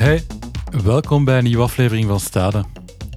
[0.00, 0.22] Hey,
[0.82, 2.64] welkom bij een nieuwe aflevering van Stade,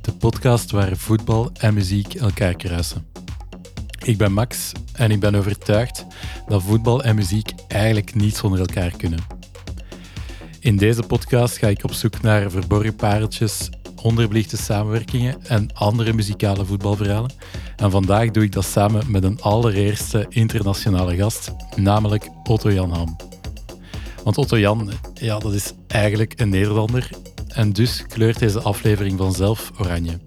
[0.01, 3.07] de podcast waar voetbal en muziek elkaar kruisen.
[4.05, 6.05] Ik ben Max en ik ben overtuigd
[6.47, 9.19] dat voetbal en muziek eigenlijk niet zonder elkaar kunnen.
[10.59, 13.69] In deze podcast ga ik op zoek naar verborgen pareltjes,
[14.01, 17.31] onderbelichte samenwerkingen en andere muzikale voetbalverhalen.
[17.75, 23.32] En vandaag doe ik dat samen met een allereerste internationale gast, namelijk Otto Jan Ham.
[24.23, 27.09] Want Otto Jan, ja, dat is eigenlijk een Nederlander
[27.47, 30.19] en dus kleurt deze aflevering vanzelf oranje.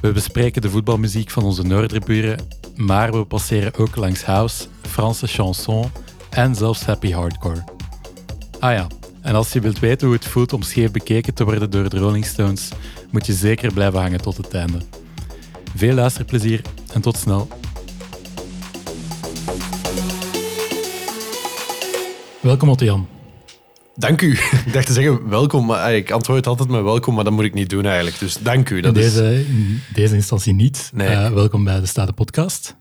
[0.00, 2.38] We bespreken de voetbalmuziek van onze Noorderburen,
[2.76, 5.90] maar we passeren ook langs house, Franse chanson
[6.30, 7.64] en zelfs happy hardcore.
[8.58, 8.86] Ah ja,
[9.20, 11.98] en als je wilt weten hoe het voelt om scheef bekeken te worden door de
[11.98, 12.68] Rolling Stones,
[13.10, 14.78] moet je zeker blijven hangen tot het einde.
[15.74, 16.60] Veel luisterplezier
[16.92, 17.48] en tot snel.
[22.40, 23.13] Welkom Otto Jan.
[23.96, 24.32] Dank u.
[24.66, 27.54] Ik dacht te zeggen welkom, maar ik antwoord altijd met welkom, maar dat moet ik
[27.54, 28.18] niet doen eigenlijk.
[28.18, 28.80] Dus dank u.
[28.80, 29.46] Dat in, deze, is...
[29.46, 30.90] in deze instantie niet.
[30.94, 31.08] Nee.
[31.08, 32.76] Uh, welkom bij de Staten Podcast.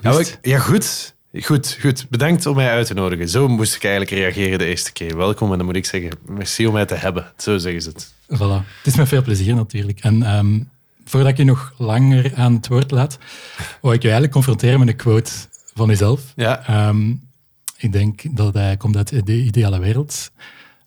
[0.00, 1.14] Ja, ik, ja, goed.
[1.40, 2.06] Goed, goed.
[2.10, 3.28] Bedankt om mij uit te nodigen.
[3.28, 5.16] Zo moest ik eigenlijk reageren de eerste keer.
[5.16, 7.32] Welkom en dan moet ik zeggen, merci om mij te hebben.
[7.36, 8.12] Zo zeggen ze het.
[8.26, 8.66] Voilà.
[8.78, 10.00] Het is met veel plezier natuurlijk.
[10.00, 10.68] En um,
[11.04, 13.18] voordat ik je nog langer aan het woord laat,
[13.82, 15.30] wil ik je eigenlijk confronteren met een quote
[15.74, 16.32] van jezelf.
[16.36, 16.88] Ja.
[16.88, 17.20] Um,
[17.82, 20.30] ik denk dat hij komt uit de ideale wereld.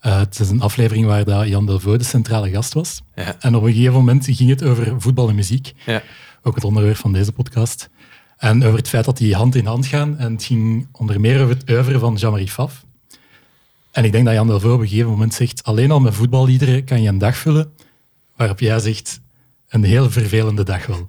[0.01, 3.01] Uh, het is een aflevering waar dat Jan Delvaux de centrale gast was.
[3.15, 3.35] Ja.
[3.39, 5.73] En op een gegeven moment ging het over voetbal en muziek.
[5.85, 6.03] Ja.
[6.43, 7.89] Ook het onderwerp van deze podcast.
[8.37, 10.17] En over het feit dat die hand in hand gaan.
[10.17, 12.85] En het ging onder meer over het oeuvre van Jean-Marie Faf.
[13.91, 16.83] En ik denk dat Jan Delvaux op een gegeven moment zegt, alleen al met voetballiederen
[16.83, 17.71] kan je een dag vullen.
[18.35, 19.21] Waarop jij zegt,
[19.67, 21.07] een heel vervelende dag wel.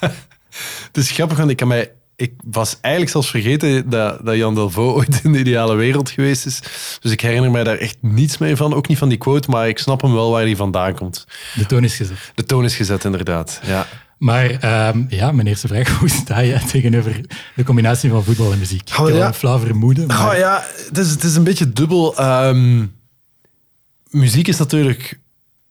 [0.86, 4.54] het is grappig, want ik kan mij ik was eigenlijk zelfs vergeten dat, dat Jan
[4.54, 6.60] Delvaux ooit in de ideale wereld geweest is.
[7.00, 8.74] Dus ik herinner mij daar echt niets meer van.
[8.74, 11.26] Ook niet van die quote, maar ik snap hem wel waar hij vandaan komt.
[11.54, 12.16] De toon is gezet.
[12.34, 13.60] De toon is gezet, inderdaad.
[13.64, 13.86] Ja.
[14.18, 14.50] Maar
[14.88, 17.20] um, ja, mijn eerste vraag, hoe sta je tegenover
[17.54, 18.90] de combinatie van voetbal en muziek?
[18.98, 19.26] Oh, ja.
[19.26, 20.06] een flauw vermoeden.
[20.06, 20.30] Maar...
[20.30, 22.24] Oh, ja, het is, het is een beetje dubbel.
[22.44, 22.94] Um,
[24.10, 25.20] muziek is natuurlijk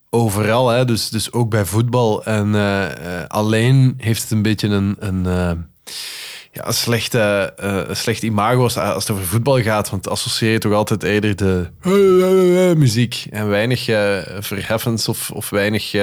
[0.10, 0.86] overal, hè?
[0.86, 2.26] Dus, dus ook bij voetbal.
[2.26, 2.90] En uh, uh,
[3.28, 4.96] alleen heeft het een beetje een...
[5.00, 5.52] een uh,
[6.56, 7.54] ja, een, slechte,
[8.08, 9.90] uh, imago als, het over voetbal gaat.
[9.90, 13.84] Want associeer je toch altijd eerder de uh, muziek en weinig
[14.40, 15.94] verheffends of, of weinig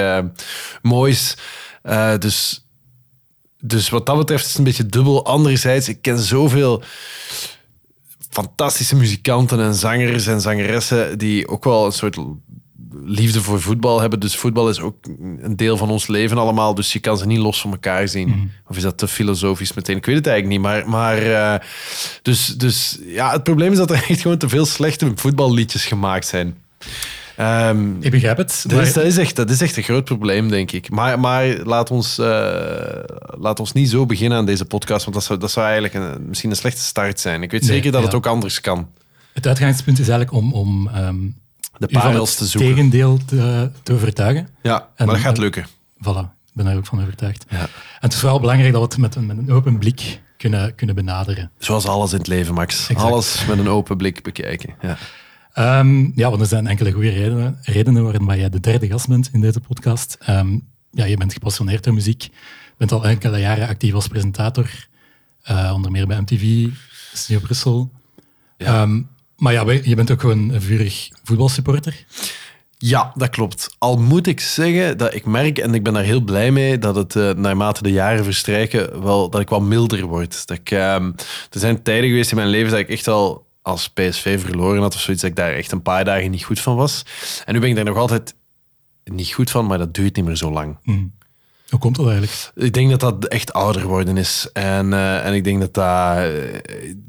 [0.81, 1.37] moois.
[2.19, 2.67] dus,
[3.59, 5.25] dus wat dat betreft is het een beetje dubbel.
[5.25, 6.83] Anderzijds, ik ken zoveel
[8.29, 12.17] fantastische muzikanten en zangers en zangeressen die ook wel een soort
[13.05, 14.19] liefde voor voetbal hebben.
[14.19, 14.95] Dus voetbal is ook
[15.41, 16.75] een deel van ons leven allemaal.
[16.75, 18.27] Dus je kan ze niet los van elkaar zien.
[18.27, 18.51] Mm.
[18.67, 19.97] Of is dat te filosofisch meteen?
[19.97, 20.71] Ik weet het eigenlijk niet.
[20.71, 21.55] Maar, maar uh,
[22.21, 26.25] dus, dus ja, het probleem is dat er echt gewoon te veel slechte voetballiedjes gemaakt
[26.25, 26.57] zijn.
[27.39, 28.63] Um, ik begrijp het.
[28.67, 30.89] Dat, is, dat, is echt, dat is echt een groot probleem, denk ik.
[30.89, 32.25] Maar, maar laat, ons, uh,
[33.39, 36.27] laat ons niet zo beginnen aan deze podcast, want dat zou, dat zou eigenlijk een,
[36.27, 37.43] misschien een slechte start zijn.
[37.43, 38.05] Ik weet zeker dat ja.
[38.05, 38.87] het ook anders kan.
[39.33, 41.35] Het uitgangspunt is eigenlijk om, om um,
[41.77, 42.69] de parels te zoeken.
[42.69, 44.49] tegendeel te, te overtuigen.
[44.61, 45.65] Ja, en, maar dat gaat lukken.
[45.97, 47.45] Voilà, ik ben daar ook van overtuigd.
[47.49, 47.59] Ja.
[47.59, 47.69] En
[47.99, 50.95] het is vooral belangrijk dat we het met een, met een open blik kunnen, kunnen
[50.95, 51.51] benaderen.
[51.57, 52.89] Zoals alles in het leven, Max.
[52.89, 53.11] Exact.
[53.11, 54.75] Alles met een open blik bekijken.
[54.81, 54.97] Ja.
[55.79, 59.29] Um, ja, want er zijn enkele goede redenen, redenen waarom jij de derde gast bent
[59.33, 60.17] in deze podcast.
[60.29, 62.29] Um, ja, je bent gepassioneerd door muziek,
[62.77, 64.87] bent al enkele jaren actief als presentator,
[65.51, 66.67] uh, onder meer bij MTV,
[67.13, 67.91] Studio Brussel.
[68.57, 68.81] Ja.
[68.81, 69.09] Um,
[69.43, 72.05] maar ja, je bent ook gewoon een vurig voetbalsupporter.
[72.77, 73.75] Ja, dat klopt.
[73.77, 76.95] Al moet ik zeggen dat ik merk, en ik ben daar heel blij mee, dat
[76.95, 80.47] het uh, naarmate de jaren verstrijken, wel, dat ik wat milder word.
[80.47, 81.13] Dat ik, uh, er
[81.59, 85.01] zijn tijden geweest in mijn leven dat ik echt al als PSV verloren had of
[85.01, 87.05] zoiets, dat ik daar echt een paar dagen niet goed van was.
[87.45, 88.35] En nu ben ik daar nog altijd
[89.03, 90.77] niet goed van, maar dat duurt niet meer zo lang.
[90.83, 91.13] Mm.
[91.73, 92.51] Hoe komt dat eigenlijk?
[92.55, 94.49] Ik denk dat dat echt ouder worden is.
[94.53, 96.15] En, uh, en ik denk dat dat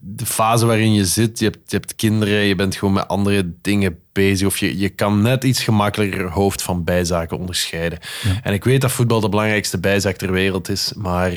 [0.00, 3.53] de fase waarin je zit, je hebt, je hebt kinderen, je bent gewoon met andere
[3.62, 4.47] dingen bezig.
[4.47, 7.99] Of je, je kan net iets gemakkelijker hoofd van bijzaken onderscheiden.
[8.23, 8.41] Ja.
[8.43, 11.33] En ik weet dat voetbal de belangrijkste bijzaak ter wereld is, maar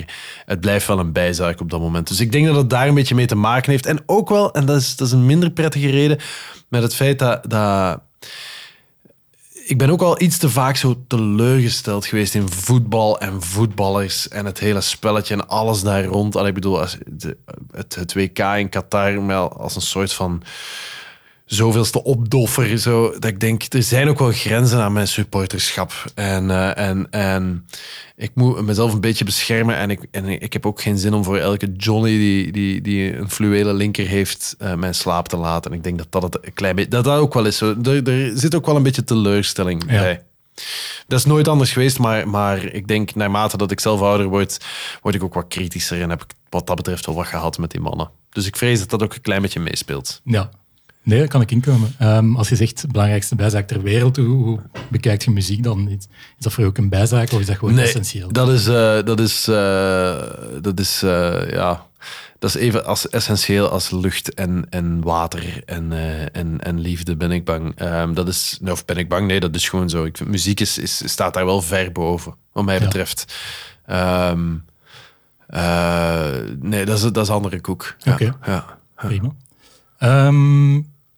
[0.46, 2.08] het blijft wel een bijzaak op dat moment.
[2.08, 3.86] Dus ik denk dat het daar een beetje mee te maken heeft.
[3.86, 6.20] En ook wel, en dat is, dat is een minder prettige reden,
[6.70, 7.50] met het feit dat.
[7.50, 8.02] dat
[9.68, 14.46] ik ben ook al iets te vaak zo teleurgesteld geweest in voetbal en voetballers en
[14.46, 16.36] het hele spelletje en alles daar rond.
[16.36, 17.38] Allee, ik bedoel, als de,
[17.72, 20.44] het, het WK in Qatar als een soort van
[21.48, 22.80] zoveelste opdoffer.
[22.80, 25.92] Zo, dat ik denk, er zijn ook wel grenzen aan mijn supporterschap.
[26.16, 27.68] En, eh, en, en
[28.16, 29.76] ik moet mezelf een beetje beschermen.
[29.78, 33.18] En ik, en ik heb ook geen zin om voor elke Johnny die, die, die
[33.18, 35.72] een fluwele linker heeft, uh, mijn slaap te laten.
[35.72, 37.58] En ik denk dat dat het een klein beetje, dat dat ook wel is.
[37.58, 37.76] Zo.
[37.84, 40.02] Er, er zit ook wel een beetje teleurstelling Ja.
[40.02, 40.22] bij.
[41.08, 44.58] Dat is nooit anders geweest, maar, maar ik denk naarmate dat ik zelf ouder word,
[45.02, 47.72] word ik ook wat kritischer en heb ik wat dat betreft wel wat gehad met
[47.72, 48.10] die mannen.
[48.30, 50.22] Dus ik vrees dat dat ook een klein beetje meespeelt.
[50.24, 50.50] Ja.
[51.08, 51.94] Nee, daar kan ik inkomen.
[51.98, 54.60] Ehm, als je zegt belangrijkste bijzaak ter wereld, hoe, hoe
[54.90, 55.90] bekijkt je muziek dan?
[55.90, 56.08] Is, is
[56.40, 58.32] dat voor jou ook een bijzaak of is dat gewoon essentieel?
[58.32, 60.16] Dat is, eh, dat is, eh,
[60.62, 61.86] dat is eh, ja,
[62.40, 65.92] dat is even als essentieel als lucht en, en water en,
[66.34, 67.76] en, en liefde, ben ik bang.
[67.76, 69.28] Ehm, dat is, nou, of ben ik bang?
[69.28, 70.04] Nee, dat is gewoon zo.
[70.04, 72.84] Ik vind, muziek is, is, staat daar wel ver boven, wat mij Ja.
[72.84, 73.36] betreft.
[73.86, 74.56] Ehm,
[75.48, 76.30] eh,
[76.60, 77.96] nee, dat is, dat is andere koek.
[77.98, 78.36] Ja, Oké.
[78.46, 78.78] ja.
[78.96, 79.32] Prima.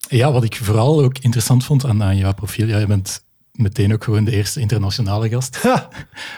[0.09, 3.93] Ja, wat ik vooral ook interessant vond aan, aan jouw profiel, ja, je bent meteen
[3.93, 5.61] ook gewoon de eerste internationale gast.
[5.61, 5.89] Ha,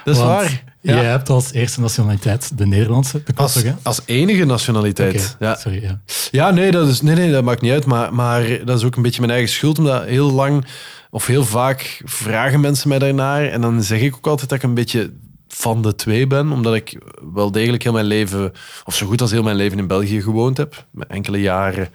[0.03, 0.63] dat is Want waar.
[0.81, 0.95] Ja.
[0.95, 3.23] Jij hebt als eerste nationaliteit de Nederlandse.
[3.35, 3.73] Als, toch, hè?
[3.83, 5.35] als enige nationaliteit.
[5.39, 5.55] Ja.
[5.55, 6.01] Sorry, ja.
[6.31, 7.85] Ja, nee dat, is, nee, nee, dat maakt niet uit.
[7.85, 9.77] Maar, maar dat is ook een beetje mijn eigen schuld.
[9.77, 10.65] Omdat heel lang
[11.09, 13.45] of heel vaak vragen mensen mij daarnaar.
[13.45, 15.11] En dan zeg ik ook altijd dat ik een beetje
[15.47, 16.51] van de twee ben.
[16.51, 17.01] Omdat ik
[17.33, 18.51] wel degelijk heel mijn leven,
[18.83, 20.85] of zo goed als heel mijn leven in België gewoond heb.
[20.91, 21.89] Met enkele jaren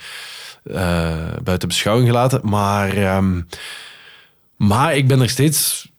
[1.42, 2.40] buiten beschouwing gelaten.
[2.42, 3.40] Maar, ehm,
[4.56, 5.90] maar ik ben er steeds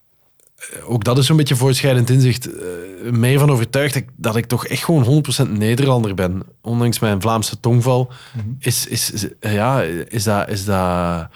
[0.57, 4.35] eh, ook dat is zo'n beetje voortschrijdend inzicht, eh, meer van overtuigd dat ik, dat
[4.35, 6.43] ik toch echt gewoon 100% Nederlander ben.
[6.61, 8.11] Ondanks mijn Vlaamse tongval,
[8.59, 11.27] is, is, is- eh, ja, is dat, is dat,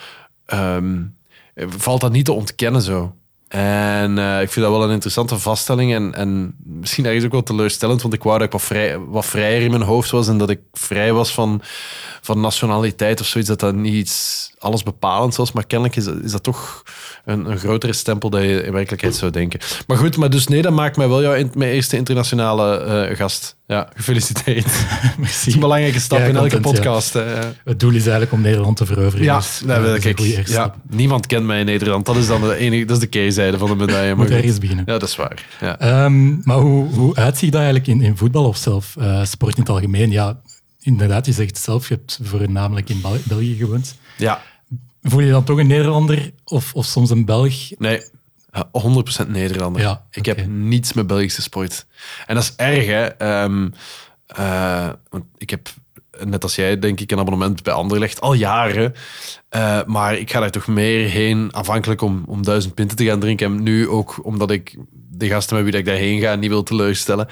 [0.46, 1.02] ehm,
[1.56, 3.16] valt dat niet te ontkennen zo.
[3.52, 7.44] En eh, ik vind dat wel een interessante vaststelling en, en misschien ergens ook wel
[7.44, 10.38] teleurstellend, want ik wou dat ik wat, vrij, wat vrijer in mijn hoofd was en
[10.38, 11.62] dat ik vrij was van,
[12.22, 16.32] van nationaliteit of zoiets, dat dat niet iets alles bepalend was, maar kennelijk is, is
[16.32, 16.84] dat toch
[17.26, 19.60] een, een grotere stempel dat je in werkelijkheid zou denken.
[19.88, 23.18] Maar goed, maar dus nee, dat maakt mij wel jouw, in- mijn eerste internationale eh,
[23.18, 23.56] gast.
[23.72, 24.66] Ja, gefeliciteerd.
[25.18, 25.48] Merci.
[25.48, 27.14] is een belangrijke stap Ja, in elke content, podcast.
[27.14, 27.54] Ja.
[27.64, 29.26] Het doel is eigenlijk om Nederland te veroveren.
[29.26, 32.06] Ja, dus, nou, eh, dat is kijk, ja, niemand kent mij in Nederland.
[32.06, 34.16] Dat is dan de enige, dat is de keerzijde van de medaille.
[34.16, 34.84] Maar Moet ergens beginnen.
[34.88, 35.46] Ja, dat is waar.
[35.62, 35.80] Ja.
[35.80, 39.62] Ehm, maar hoe, hoe uitziet dat eigenlijk in, in voetbal of zelf eh, sport in
[39.62, 40.12] het algemeen?
[40.12, 40.40] Ja,
[40.82, 43.96] inderdaad, je zegt zelf, je hebt voornamelijk in Bel- België gewoond.
[44.18, 44.42] ja,
[45.04, 47.56] Voel je dan toch een Nederlander of, of soms een Belg?
[47.78, 48.02] nee.
[48.52, 48.70] Ja,
[49.26, 49.82] 100% Nederlander.
[49.82, 51.86] Ja, ik heb niets met Belgische sport.
[52.26, 53.06] En dat is erg, hè.
[53.06, 53.70] Ehm,
[54.26, 55.70] eh, want ik heb,
[56.24, 58.22] net als jij, denk ik, een abonnement bij Anderlecht.
[58.22, 58.94] Al jaren.
[59.50, 63.20] Eh, maar ik ga daar toch meer heen, aanvankelijk om, om duizend pinten te gaan
[63.20, 63.46] drinken.
[63.46, 67.28] En nu ook omdat ik de gasten met wie ik daarheen ga niet wil teleurstellen.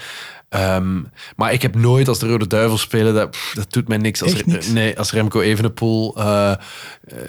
[0.50, 1.00] Ehm,
[1.36, 4.22] maar ik heb nooit, als de Rode Duivels spelen, dat, dat doet mij niks.
[4.22, 4.68] Als, niks?
[4.68, 6.56] Nee, als Remco Evenepoel eh, eh,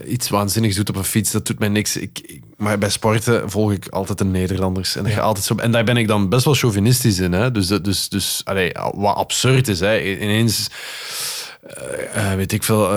[0.08, 1.98] iets waanzinnigs doet op een fiets, dat doet mij niks.
[1.98, 4.96] Ik, ik- maar bij sporten volg ik altijd de Nederlanders.
[4.96, 5.20] En, Ja.
[5.20, 7.32] altijd zo, en daar ben ik dan best wel chauvinistisch in.
[7.32, 7.52] Hè?
[7.52, 9.80] Dus, dus, dus allee, wat absurd is.
[9.80, 10.02] Hè?
[10.02, 10.68] Ineens...
[12.14, 12.90] eh, weet ik veel,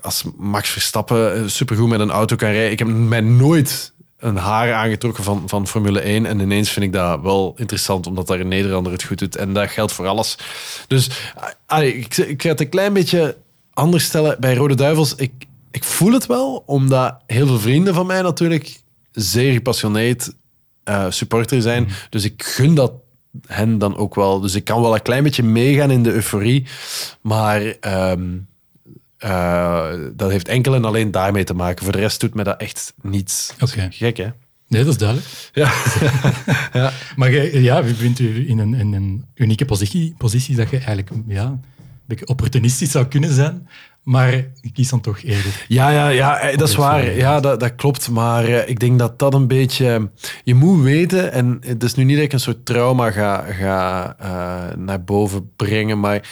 [0.00, 2.70] als Max Verstappen supergoed met een auto kan rijden.
[2.70, 3.91] Ik heb mij nooit
[4.22, 6.26] een haar aangetrokken van, van Formule 1.
[6.26, 9.36] En ineens vind ik dat wel interessant, omdat daar een Nederlander het goed doet.
[9.36, 10.38] En dat geldt voor alles.
[10.86, 11.10] Dus
[11.66, 13.36] allee, ik, ik ga het een klein beetje
[13.72, 14.40] anders stellen.
[14.40, 15.32] Bij Rode Duivels, ik,
[15.70, 18.80] ik voel het wel, omdat heel veel vrienden van mij natuurlijk
[19.12, 20.32] zeer gepassioneerd
[20.84, 21.88] eh, supporter zijn.
[22.10, 22.92] Dus ik gun dat
[23.46, 24.40] hen dan ook wel.
[24.40, 26.66] Dus ik kan wel een klein beetje meegaan in de euforie.
[27.20, 28.28] Maar ehm,
[29.22, 31.84] eh, dat heeft enkel en alleen daarmee te maken.
[31.84, 33.54] Voor de rest doet mij dat echt niets.
[33.60, 33.88] Oké.
[33.90, 34.28] Gek, hè?
[34.68, 35.28] Nee, dat is duidelijk.
[35.52, 35.72] Ja.
[36.80, 36.92] ja.
[37.16, 41.10] Maar ja, je vindt u in een, in een unieke positie, positie dat je eigenlijk
[41.26, 41.62] ja, een
[42.06, 43.68] beetje opportunistisch zou kunnen zijn.
[44.02, 45.64] Maar je kiest dan toch eerder.
[45.68, 47.16] Ja, ja, ja, eh, dat is waar.
[47.16, 48.10] Ja, dat, dat klopt.
[48.10, 50.10] Maar eh, ik denk dat dat een beetje...
[50.44, 54.16] Je moet weten, en het is nu niet dat ik een soort trauma ga, ga
[54.78, 56.28] naar boven brengen, maar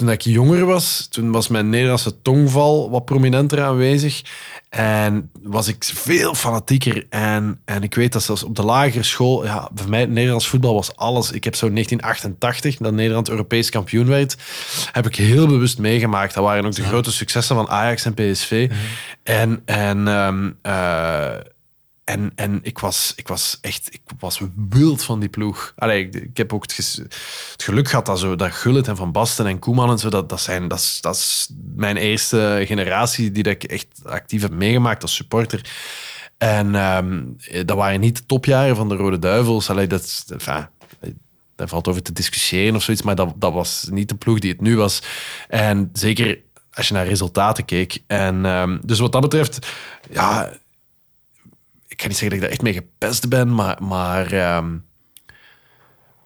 [0.00, 4.22] toen ik jonger was, toen was mijn Nederlandse tongval wat prominenter aanwezig.
[4.68, 7.06] En was ik veel fanatieker.
[7.08, 10.74] En, en ik weet dat zelfs op de lagere school, ja, voor mij Nederlands voetbal
[10.74, 11.30] was alles.
[11.30, 14.36] Ik heb zo 1988, dat Nederland Europees kampioen werd,
[14.92, 16.34] heb ik heel bewust meegemaakt.
[16.34, 18.70] Dat waren ook de grote successen van Ajax en PSV.
[19.22, 21.40] En, en, ehm, eh,
[22.04, 25.72] en, en ik, was, ik was echt ik was wild van die ploeg.
[25.76, 27.04] Allee, ik, ik heb ook het,
[27.56, 30.40] geluk gehad dat, zo, dat Gullit en Van Basten en Koeman en zo, dat, dat,
[30.40, 35.14] zijn, dat, dat is mijn eerste generatie die dat ik echt actief heb meegemaakt als
[35.14, 35.70] supporter.
[36.38, 37.22] En ehm,
[37.64, 39.70] dat waren niet de topjaren van de Rode Duivels.
[39.70, 40.24] Allee, dat,
[41.56, 44.50] daar valt over te discussiëren of zoiets, maar dat, dat was niet de ploeg die
[44.50, 45.02] het nu was.
[45.48, 46.38] En zeker
[46.72, 48.02] als je naar resultaten keek.
[48.06, 49.66] En ehm, dus wat dat betreft,
[50.10, 50.52] ja,
[52.00, 54.66] kan niet zeggen dat ik daar echt mee gepest ben, maar, maar ehm,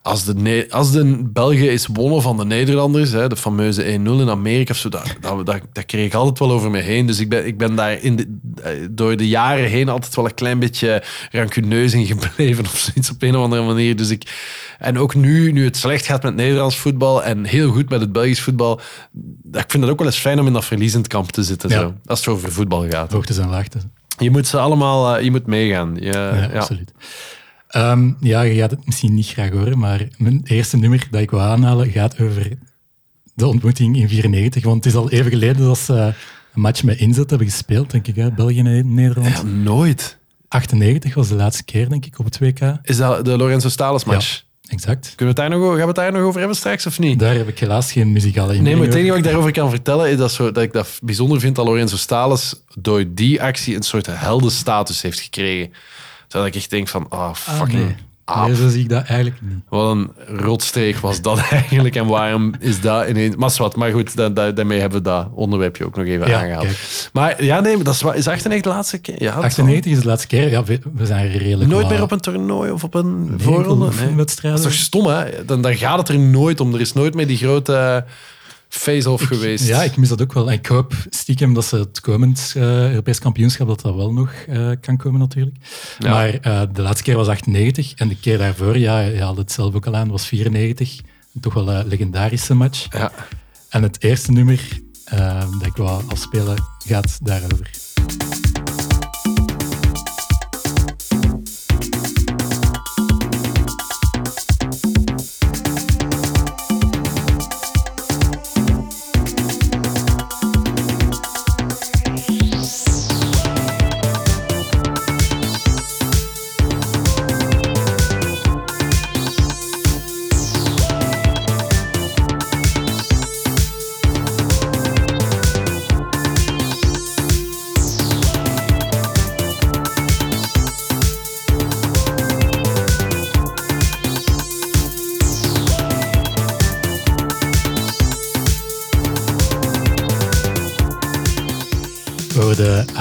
[0.03, 3.87] als, de, Ne- als de België is wonnen van de Nederlanders, hè, de fameuze 1-0
[4.21, 7.07] in Amerika of zo, dat, dat, dat, dat kreeg ik altijd wel over me heen.
[7.07, 10.25] Dus ik ben, ik ben daar in de, eh, door de jaren heen altijd wel
[10.25, 13.97] een klein beetje rancuneus in gebleven of zoiets op een of andere manier.
[13.97, 14.33] Dus ik,
[14.79, 18.13] en ook nu, nu het slecht gaat met Nederlands voetbal en heel goed met het
[18.13, 18.81] Belgisch voetbal,
[19.53, 21.79] ik vind het ook wel eens fijn om in dat verliezend kamp te zitten, Ja.
[21.81, 23.13] zo, als het over voetbal gaat.
[23.13, 23.83] Hoogtes en laagtes.
[24.19, 25.95] Je moet ze allemaal, eh, je moet meegaan.
[25.95, 26.47] Je, Ja, ja.
[26.47, 26.93] absoluut.
[27.69, 31.31] Ehm, ja, je gaat het misschien niet graag horen, maar mijn eerste nummer dat ik
[31.31, 32.49] wil aanhalen gaat over
[33.35, 34.65] de ontmoeting in 94.
[34.65, 35.95] Want het is al even geleden dat ze
[36.55, 38.31] een match met inzet hebben gespeeld, denk ik, hè?
[38.33, 39.29] België en Nederland.
[39.29, 40.19] Ja, nooit.
[40.49, 42.79] 98 was de laatste keer, denk ik, op het WK.
[42.83, 44.44] Is dat de Lorenzo Stalens match?
[44.69, 45.13] Exact.
[45.17, 46.99] Kunnen we het daar nog, over- gaan we het daar nog over hebben straks of
[46.99, 47.19] niet?
[47.19, 49.71] Daar heb ik helaas geen muzikale Nee, inbreng maar het enige wat ik daarover kan
[49.71, 53.77] vertellen is dat, zo, dat ik dat bijzonder vind dat Lorenzo Stalens door die actie
[53.77, 55.73] een soort heldenstatus heeft gekregen.
[56.29, 57.95] Zodat ik echt denk van, ah, Ah, fucking nee.
[58.47, 59.59] Nee, zo zie ik dat eigenlijk niet.
[59.69, 63.37] Wat een rotstreek was dat eigenlijk en waarom is dat ineens...
[63.37, 66.39] Maar, wat, maar goed, da- da- daarmee hebben we dat onderwerpje ook nog even Ja,
[66.41, 66.65] aangehaald.
[66.65, 67.09] kijk.
[67.13, 69.15] Maar ja, nee, dat is, is 98 de laatste keer?
[69.23, 70.51] Ja, dat is wel- 98 is de laatste keer.
[70.51, 73.89] Ja, we, we zijn redelijk Nooit meer op een toernooi of op een Nee, voorronde?
[74.07, 74.15] Nee.
[74.15, 75.45] Dat is toch stom, hè?
[75.45, 76.75] Dan, dan gaat het er nooit om.
[76.75, 78.05] Er is nooit meer die grote
[78.79, 79.67] face-off geweest.
[79.67, 80.51] Ja, ik mis dat ook wel.
[80.51, 84.33] En ik hoop stiekem dat ze het komend eh, Europees kampioenschap dat dat wel nog
[84.49, 85.57] eh, kan komen natuurlijk.
[85.99, 86.11] Ja.
[86.11, 89.53] Maar eh, de laatste keer was 98 en de keer daarvoor, ja, je haalde het
[89.53, 91.01] zelf ook al aan, was 94.
[91.35, 92.87] Een toch wel een legendarische match.
[92.91, 93.13] Ja.
[93.69, 94.69] En het eerste nummer
[95.59, 97.71] dat ik wou afspelen gaat daarover.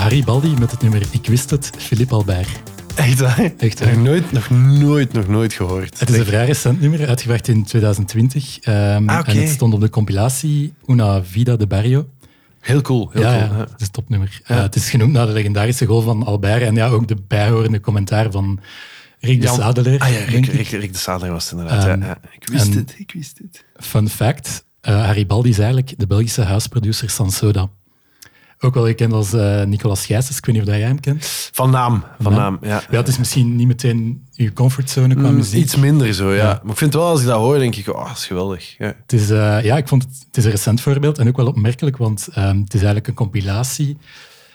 [0.03, 2.47] Hoorden Harry Baldi met het nummer Ik wist het, Philippe Albert.
[2.95, 3.51] Echt waar?
[3.57, 3.97] Echt Nog waar.
[3.97, 5.99] nooit, nog nooit, nog nooit gehoord.
[5.99, 8.59] Het is een vrij recent nummer, uitgebracht in 2020.
[8.59, 9.27] ehm, Ah.
[9.29, 12.09] En het stond op de compilatie Una Vida de Barrio.
[12.59, 13.09] Heel cool.
[13.13, 13.57] Heel ja, cool.
[13.59, 14.41] ja, het is een topnummer.
[14.45, 17.79] Eh, het is genoemd naar de legendarische goal van Albert en ja, ook de bijhorende
[17.79, 18.59] commentaar van
[19.19, 19.99] Rick de Sadeleer.
[19.99, 21.85] Ah ja, Rick, de Sadler was het inderdaad.
[21.87, 22.17] Ehm, ja, ja.
[22.31, 23.63] Ik wist het, ik wist het.
[23.85, 27.69] Fun fact, eh Harry Baldi is eigenlijk de Belgische huisproducer Sansoda.
[28.63, 31.49] Ook wel gekend als eh, Nicolas Gijsens, ik weet niet of dat jij hem kent.
[31.51, 32.83] Van naam, van naam, ja.
[32.89, 35.63] Ja, het is misschien niet meteen uw comfortzone qua Mm, muziek.
[35.63, 36.59] Iets minder zo, ja.
[36.63, 38.77] Maar ik vind wel, als ik dat hoor, denk ik, oh, dat is geweldig.
[38.77, 38.85] Ja.
[39.01, 41.47] Het is, eh, ja, ik vond het, het is een recent voorbeeld en ook wel
[41.47, 43.97] opmerkelijk, want ehm, het is eigenlijk een compilatie.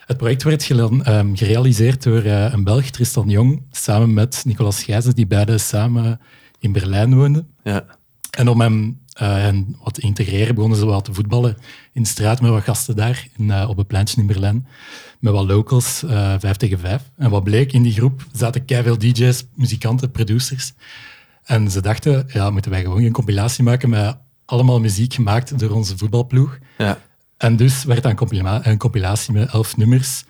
[0.06, 5.14] Het project werd ehm, gerealiseerd door eh, een Belg, Tristan Jong, samen met Nicolas Gijzen,
[5.14, 6.20] die beide samen
[6.58, 7.48] in Berlijn woonden.
[7.62, 7.84] Ja.
[8.30, 11.56] En om hem eh, hen wat te integreren, begonnen ze wat te voetballen
[11.92, 14.66] in de straat met wat gasten daar, in, eh, op een pleintje in Berlijn.
[15.18, 17.02] Met wat locals, eh, vijf tegen vijf.
[17.16, 20.72] En wat bleek, in die groep zaten veel DJ's, muzikanten, producers.
[21.44, 25.70] En ze dachten, ja, moeten wij gewoon een compilatie maken met allemaal muziek gemaakt door
[25.70, 26.58] onze voetbalploeg.
[26.78, 26.98] Ja.
[27.37, 30.25] En dus werd dat een, compila- een compilatie met elf nummers,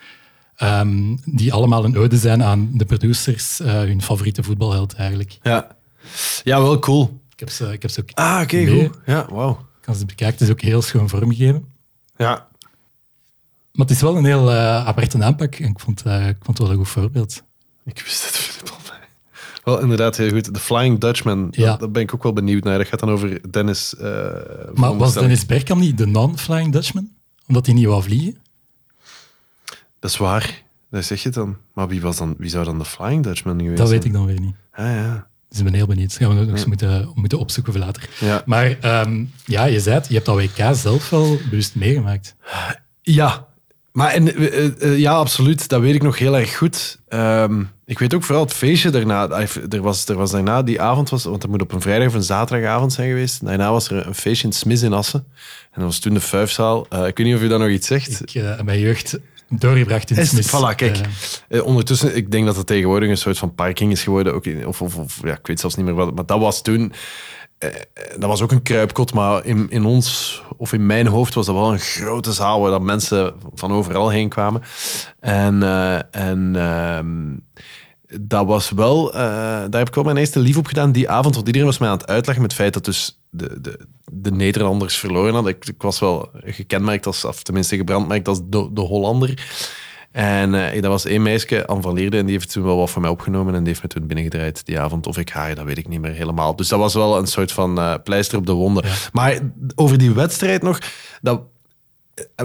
[0.57, 5.39] ehm, die allemaal een ode zijn aan de producers, hun favoriete voetbalheld eigenlijk.
[5.43, 5.67] Ja.
[6.45, 7.18] ja, wel cool.
[7.39, 8.91] Ik heb ze, ik heb ze ook Ah, oké, goed.
[9.07, 9.67] Ja, wauw.
[9.81, 10.39] kan ze bekijken.
[10.39, 11.69] Het is ook heel schoon vormgegeven.
[12.17, 12.47] Ja.
[13.73, 16.59] Maar het is wel een heel eh, aparte aanpak en ik vond, eh, ik vond
[16.59, 17.43] het wel een goed voorbeeld.
[17.85, 18.77] Ik wist het, Filip al.
[19.65, 20.55] Wel, inderdaad, heel goed.
[20.55, 21.67] The Flying Dutchman, Ja.
[21.71, 22.79] dat, daar ben ik ook wel benieuwd naar.
[22.79, 23.95] Dat gaat dan over Dennis...
[23.97, 24.05] eh,
[24.75, 25.21] Maar was ik.
[25.21, 27.11] Dennis Bergkamp niet de non-flying Dutchman?
[27.47, 28.39] Omdat hij niet wou vliegen?
[29.99, 30.63] Dat is waar.
[30.91, 31.57] Dat zeg je dan.
[31.75, 34.15] Maar wie, was dan, wie zou dan de Flying Dutchman geweest Dat weet zijn?
[34.15, 34.55] ik dan weer niet.
[34.73, 35.28] Ah, ja.
[35.49, 36.09] Dus ik ben heel benieuwd.
[36.09, 38.09] Dat gaan we nog eens moeten, moeten opzoeken voor later.
[38.21, 38.43] Ja.
[38.47, 42.35] Maar ehm, ja, je zei het, je hebt dat WK zelf wel bewust meegemaakt.
[43.03, 43.47] Ja,
[43.93, 45.69] maar en, eh, eh, eh, ja, absoluut.
[45.69, 46.99] Dat weet ik nog heel erg goed.
[47.09, 49.29] Ehm, ik weet ook vooral het feestje daarna.
[49.29, 52.09] eh, Er was, er was daarna die avond, was, want dat moet op een vrijdag
[52.09, 53.45] of een zaterdagavond zijn geweest.
[53.45, 55.25] Daarna was er een feestje in Smis in Assen.
[55.73, 56.83] En dat was toen de Fuifzaal.
[57.07, 58.35] Ik weet niet of u dat nog iets zegt.
[58.35, 60.49] Ik mijn jeugd doorgebracht in het Is- Smith.
[60.49, 61.01] voilà, kijk.
[61.49, 64.35] Eh, ondertussen, ik denk dat het tegenwoordig een soort van parking is geworden.
[64.35, 66.15] Ook in, of, of, of ja, ik weet zelfs niet meer wat.
[66.15, 66.93] Maar dat was toen.
[67.59, 67.69] eh,
[68.19, 71.55] dat was ook een kruipkot, maar in, in ons, of in mijn hoofd, was dat
[71.55, 74.63] wel een grote zaal waar dat mensen van overal heen kwamen.
[75.21, 77.37] En, eh, en ehm,
[78.21, 81.47] dat was wel, daar heb ik wel mijn eerste lief op gedaan die avond, want
[81.47, 83.79] iedereen was mij aan het uitleggen met het feit dat dus de, de,
[84.13, 85.53] de Nederlanders verloren hadden.
[85.53, 89.47] Ik, ik was wel gekenmerkt als, of tenminste gebrandmerkt als de, de Hollander.
[90.11, 92.91] En uh, dat was één meisje, Anne van Leerde, en die heeft toen wel wat
[92.91, 95.07] voor mij opgenomen en die heeft me toen binnengedraaid die avond.
[95.07, 96.57] Of ik haar, dat weet ik niet meer helemaal.
[96.57, 98.87] Dus dat was wel een soort van uh, pleister op de wonden.
[98.87, 98.95] Ja.
[99.13, 99.39] Maar
[99.75, 100.79] over die wedstrijd nog,
[101.23, 101.43] dat,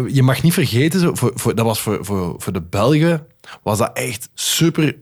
[0.07, 3.27] je mag niet vergeten, zo, voor, voor, dat was voor, voor, voor de Belgen,
[3.63, 4.95] was dat echt super,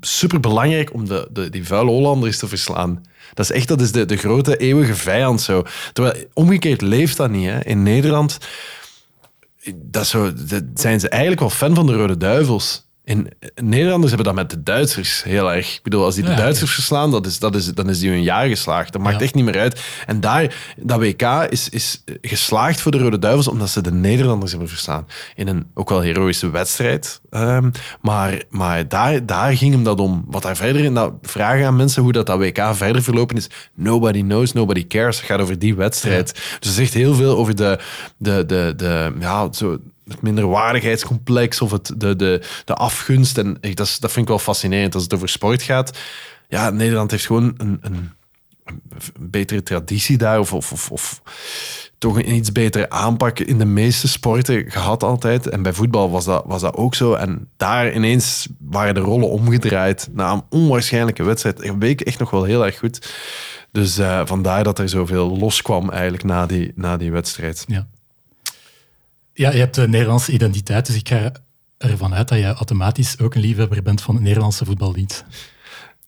[0.00, 3.02] super belangrijk om de, de, die vuile Hollanders te verslaan.
[3.34, 5.40] Dat is echt dat is de, de grote eeuwige vijand.
[5.40, 5.62] Zo.
[5.92, 7.46] Terwijl omgekeerd leeft dat niet.
[7.46, 7.64] Hè.
[7.64, 8.38] In Nederland
[9.74, 10.06] dat
[10.74, 12.87] zijn ze eigenlijk wel fan van de Rode Duivels.
[13.08, 15.76] In Nederlanders hebben dat met de Duitsers heel erg.
[15.76, 18.22] Ik bedoel, als die de Duitsers verslaan, dat is, dat is, dan is die hun
[18.22, 18.92] jaar geslaagd.
[18.92, 19.80] Dat maakt echt niet meer uit.
[20.06, 24.50] En daar, dat WK is, is geslaagd voor de Rode Duivels, omdat ze de Nederlanders
[24.50, 25.06] hebben verslaan.
[25.34, 27.20] In een ook wel heroïsche wedstrijd.
[27.30, 30.24] Um, maar maar daar, daar ging hem dat om.
[30.26, 33.50] Wat daar verder in dat vragen aan mensen hoe dat, dat WK verder verlopen is.
[33.74, 35.16] Nobody knows, nobody cares.
[35.16, 36.32] Het gaat over die wedstrijd.
[36.34, 37.78] Dus het zegt heel veel over de,
[38.16, 43.38] de, de, de ja, zo het minderwaardigheidscomplex of het, de, de, de afgunst.
[43.38, 45.98] En dat, is, dat vind ik wel fascinerend als het over sport gaat.
[46.48, 48.10] Ja, Nederland heeft gewoon een, een,
[49.18, 50.38] betere traditie daar.
[50.38, 51.22] Of, of,
[51.98, 55.48] toch een iets betere aanpak in de meeste sporten gehad altijd.
[55.48, 57.14] En bij voetbal was dat, was dat ook zo.
[57.14, 61.64] En daar ineens waren de rollen omgedraaid na een onwaarschijnlijke wedstrijd.
[61.64, 63.14] Ik week echt nog wel heel erg goed.
[63.72, 67.64] Dus uh, vandaar dat er zoveel loskwam eigenlijk na die, na die wedstrijd.
[67.66, 67.86] Ja.
[69.38, 71.32] Ja, je hebt de Nederlandse identiteit, dus ik ga
[71.78, 75.24] ervan uit dat je automatisch ook een liefhebber bent van het Nederlandse voetballied.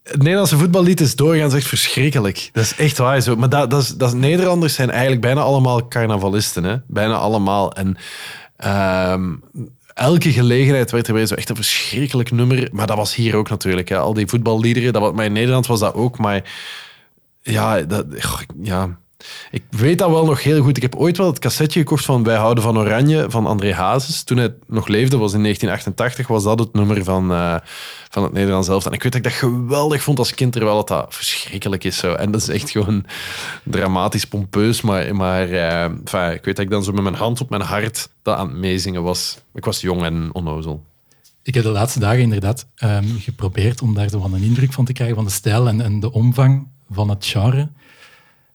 [0.03, 2.51] Het Nederlandse voetballied is doorgaans echt verschrikkelijk.
[2.53, 3.37] Dat is echt waar zo.
[3.37, 6.65] Maar dat, dat, is, dat Nederlanders zijn eigenlijk bijna allemaal carnavalisten.
[6.65, 6.77] Hè?
[6.87, 7.73] Bijna allemaal.
[7.73, 7.97] En
[8.65, 9.15] uh,
[9.95, 12.69] elke gelegenheid werd er weer zo echt een verschrikkelijk nummer.
[12.73, 13.89] Maar dat was hier ook natuurlijk.
[13.89, 13.99] Hè?
[13.99, 14.93] Al die voetballiederen.
[14.93, 16.19] Dat, maar in Nederland was dat ook.
[16.19, 16.43] Maar
[17.43, 18.07] ja, dat,
[18.63, 18.99] ja,
[19.51, 20.77] ik weet dat wel nog heel goed.
[20.77, 24.23] Ik heb ooit wel het cassetje gekocht van Wij houden van Oranje van André Hazes.
[24.23, 27.57] Toen hij nog leefde, was in 1988, was dat het nummer van, uh,
[28.11, 28.87] van het Nederlands zelf.
[28.87, 31.97] En ik weet dat ik dat geweldig vond als kind, terwijl het dat verschrikkelijk is.
[31.97, 32.13] Zo.
[32.15, 33.05] En dat is echt gewoon
[33.65, 34.81] dramatisch pompeus.
[34.81, 38.11] Maar, maar uh, ik weet dat ik dan zo met mijn hand op mijn hart
[38.23, 39.39] dat aan het meezingen was.
[39.55, 40.85] Ik was jong en onnozel.
[41.43, 44.93] Ik heb de laatste dagen inderdaad um, geprobeerd om daar zo een indruk van te
[44.93, 47.69] krijgen van de stijl en, en de omvang van het genre.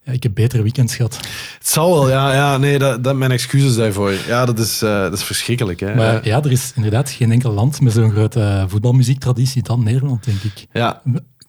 [0.05, 1.15] Ja, ik heb betere weekends gehad.
[1.57, 2.33] Het zal wel, ja.
[2.33, 4.13] ja nee, dat, dat mijn excuses daarvoor.
[4.27, 5.79] Ja, dat is, uh, dat is verschrikkelijk.
[5.79, 5.95] Hè.
[5.95, 10.41] Maar ja, er is inderdaad geen enkel land met zo'n grote voetbalmuziektraditie dan Nederland, denk
[10.41, 10.65] ik.
[10.73, 11.01] Ja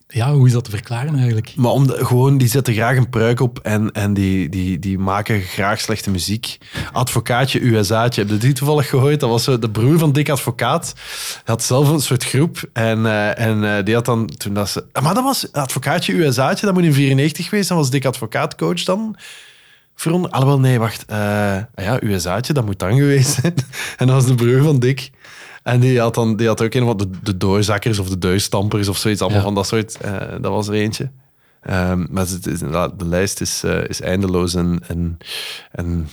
[0.08, 1.52] ja, hoe is dat te verklaren eigenlijk?
[1.56, 5.40] Maar om gewoon, die zetten graag een pruik op en, en die, die, die maken
[5.40, 6.58] graag slechte muziek.
[6.92, 9.20] Advocaatje USA'tje, heb je die toevallig gehoord?
[9.20, 10.92] Dat was de broer van Dick Advocaat.
[11.34, 14.68] Hij had zelf een soort groep en, uh, en uh, die had dan toen dat
[14.68, 14.84] ze...
[15.02, 18.82] Maar dat was Advocaatje USA'tje, dat moet in 94 geweest dan was Dick Advocaat coach
[18.82, 19.16] dan.
[19.94, 20.30] Veronder...
[20.30, 21.04] Alhoewel, nee, wacht.
[21.10, 21.16] Uh,
[21.74, 23.54] ja, USA'tje, dat moet dan geweest zijn.
[23.98, 25.10] en dat was de broer van Dick.
[25.66, 28.88] En die had, dan, die had ook een van de, de doorzakkers of de duistampers
[28.88, 29.20] of zoiets.
[29.20, 29.98] Allemaal van dat soort.
[30.04, 31.10] Uh, dat was er eentje.
[31.70, 35.18] Um, maar het is, de lijst is, uh, is eindeloos en, en,
[35.72, 36.08] en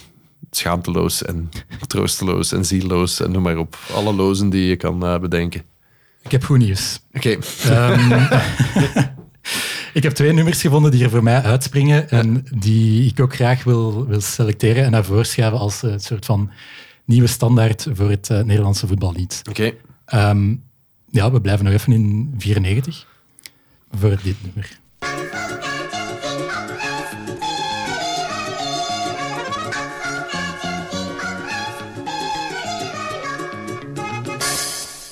[0.52, 1.50] schaamteloos en
[1.88, 3.78] troosteloos en zielloos en noem maar op.
[3.94, 5.64] Alle lozen die je kan uh, bedenken.
[6.22, 7.00] Ik heb goed nieuws.
[7.14, 7.38] Oké.
[7.66, 7.92] Okay.
[7.94, 8.28] Um,
[10.00, 13.64] ik heb twee nummers gevonden die er voor mij uitspringen en die ik ook graag
[13.64, 16.52] wil, wil selecteren en naar voren schuiven als een soort van
[17.06, 19.42] nieuwe standaard voor het uh, Nederlandse voetballied.
[19.50, 19.74] Oké.
[20.06, 20.30] Okay.
[20.30, 20.64] Um,
[21.10, 23.08] ja, we blijven nog even in 94
[23.92, 24.80] voor dit nummer.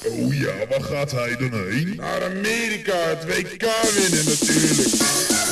[0.06, 1.96] Oh ja, waar gaat hij dan heen?
[1.96, 5.51] Naar Amerika, het WK winnen natuurlijk.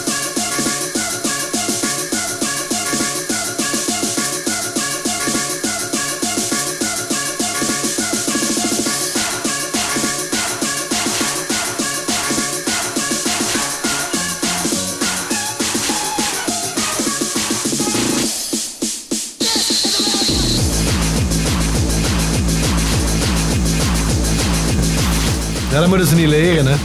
[25.72, 26.76] Ja, dat moeten ze niet leren, hè.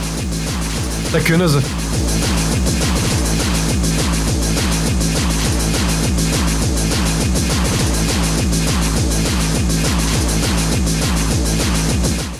[1.12, 1.58] Dat kunnen ze.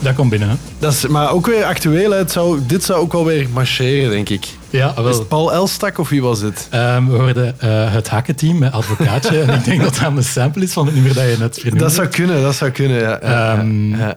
[0.01, 0.55] Dat komt binnen, hè?
[0.79, 2.17] Dat is, maar ook weer actueel, hè.
[2.17, 4.47] Het zou, dit zou ook wel weer marcheren, denk ik.
[4.71, 5.07] Ja, Is wel.
[5.07, 6.67] het Paul Elstak of wie was het?
[6.71, 9.41] Ehm, we hoorden eh, het hakkenteam met advocaatje.
[9.43, 11.85] en ik denk dat dat een sample is van het nummer dat je net vernoemde.
[11.85, 13.19] Dat zou kunnen, dat zou kunnen, ja.
[13.23, 14.17] Ja, Ehm, ja.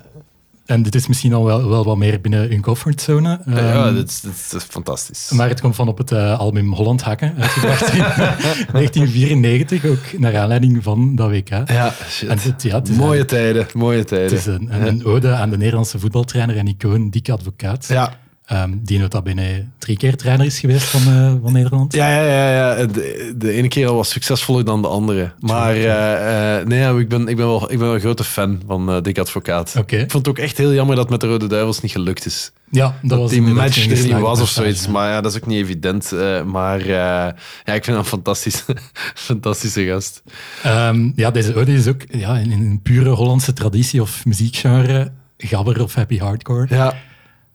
[0.67, 3.39] En dit is misschien al wel, wel wat meer binnen hun comfortzone.
[3.45, 5.29] Ja, Ehm, ja, dit, is- fantastisch.
[5.29, 7.97] Maar het komt van op het eh, album Holland Hakken, uitgebracht in
[8.73, 11.49] 1994, ook naar aanleiding van dat WK.
[11.49, 12.29] ja, shit.
[12.29, 14.29] En het, ja, het is, mooie tijden, mooie tijden.
[14.29, 17.85] het is een, een, een ode aan de Nederlandse voetbaltrainer en icoon Dick Advocaat.
[17.87, 18.13] ja.
[18.47, 21.93] Ehm, die nota bene drie keer trainer is geweest van, eh, van Nederland.
[21.93, 22.85] Ja, ja, ja, ja.
[22.85, 25.31] De, de ene keer al was succesvoller dan de andere.
[25.39, 29.03] Maar eh, nee, ik, ben, ik, ben wel, ik ben wel een grote fan van
[29.03, 29.75] Dick Advocaat.
[29.77, 29.95] Oké.
[29.95, 32.51] Ik vond het ook echt heel jammer dat met de Rode Duivels niet gelukt is.
[32.71, 34.85] Ja, dat, was die match er niet was of zoiets.
[34.85, 34.91] ja.
[34.91, 36.11] Maar ja, dat is ook niet evident.
[36.45, 38.65] maar ja, ik vind hem een fantastisch,
[39.29, 40.23] fantastische gast.
[40.63, 45.11] Ehm, ja, deze ode is ook ja, in, in een pure Hollandse traditie of muziekgenre,
[45.37, 46.65] gabber of happy hardcore.
[46.69, 46.95] Ja,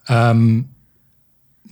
[0.03, 0.61] Ehm,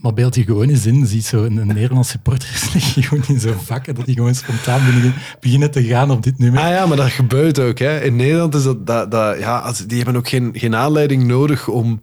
[0.01, 3.95] maar beeld je gewoon eens in, ziet zo een, een Nederlandse supporterslegioen in zo'n vakken,
[3.95, 6.61] dat die gewoon spontaan beginnen, te gaan op dit nummer.
[6.61, 7.79] Ah ja, maar dat gebeurt ook.
[7.79, 8.01] Hè.
[8.01, 8.87] In Nederland is dat...
[8.87, 11.99] dat, dat ja, die hebben ook geen, geen aanleiding nodig om,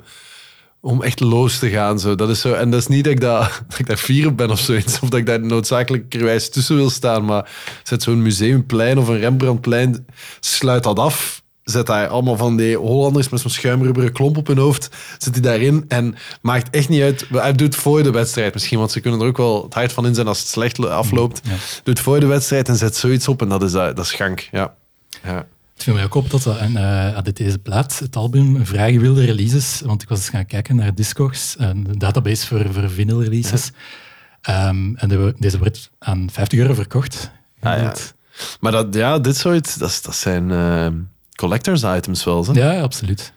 [0.81, 2.01] om echt los te gaan.
[2.01, 2.15] Zo.
[2.15, 2.53] Dat is zo.
[2.53, 5.01] En dat is niet dat ik, daar fier op ben of zoiets.
[5.01, 7.25] Of dat ik daar noodzakelijkerwijs tussen wil staan.
[7.25, 7.51] Maar
[7.83, 10.07] zet zo'n museumplein of een Rembrandtplein,
[10.41, 11.43] sluit dat af.
[11.71, 14.89] Zet daar allemaal van die Hollanders met zo'n schuimrubberen klomp op hun hoofd.
[15.19, 17.27] Zet die daarin en maakt echt niet uit.
[17.33, 20.07] Hij doet voor de wedstrijd misschien, want ze kunnen er ook wel het hart van
[20.07, 21.41] in zijn als het slecht afloopt.
[21.45, 21.53] Ja.
[21.83, 24.49] Doet voor de wedstrijd en zet zoiets op en dat is, eh, dat is gank.
[24.53, 24.75] Ja.
[25.25, 25.47] Ja.
[25.75, 29.25] Het viel mij ook op dat een, eh, had deze plaat, het album, vrij gewilde
[29.25, 29.83] releases.
[29.85, 33.71] Want ik was eens gaan kijken naar Discogs, een database voor, voor vinyl releases.
[34.43, 37.31] Ehm, en de- deze wordt aan 50 euro verkocht.
[37.61, 37.95] Ah, ja.
[38.61, 40.87] Maar dat, ja, dit soort, dat, zijn eh,
[41.38, 42.44] collectors items wel.
[42.44, 42.53] Zo.
[42.53, 43.33] ja, absoluut.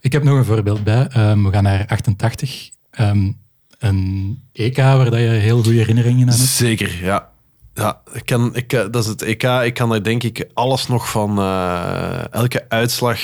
[0.00, 1.06] Ik heb nog een voorbeeld bij.
[1.06, 2.70] Ehm, we gaan naar 88.
[2.90, 3.32] Ehm,
[3.78, 6.48] een EK waar dat je heel goede herinneringen aan hebt.
[6.48, 7.30] Zeker, ja.
[7.74, 9.42] Ja, ik kan, ik, eh, dat is het EK.
[9.42, 13.20] Ik kan er denk ik alles nog van, eh, elke uitslag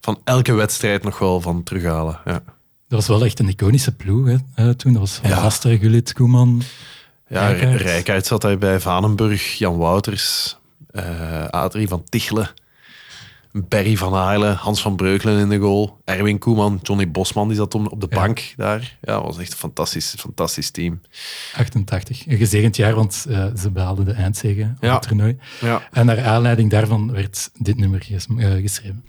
[0.00, 2.20] van elke wedstrijd nog wel van terughalen.
[2.24, 2.32] Ja,
[2.88, 4.92] Dat was wel echt een iconische ploeg hè, eh, toen.
[4.92, 5.78] Dat was Van Ja.
[5.78, 6.62] Gullit, Koeman.
[7.28, 7.80] ja Rijkaard.
[7.80, 10.56] Rijkaard zat daar bij Vanenburg, Jan Wouters,
[10.90, 12.50] eh Adrie van Tichelen,
[13.52, 17.74] Barry van Aarle, Hans van Breukelen in de goal, Erwin Koeman, Johnny Bosman die zat
[17.74, 18.16] op de Ja.
[18.16, 18.96] bank daar.
[19.00, 21.00] Ja, was echt een fantastisch, fantastisch team.
[21.56, 22.26] 88.
[22.26, 24.94] Een gezegend jaar, want eh, ze behaalden de eindzege op Ja.
[24.94, 25.36] het toernooi.
[25.60, 25.82] Ja.
[25.92, 29.04] En naar aanleiding daarvan werd dit nummer ges- eh, geschreven.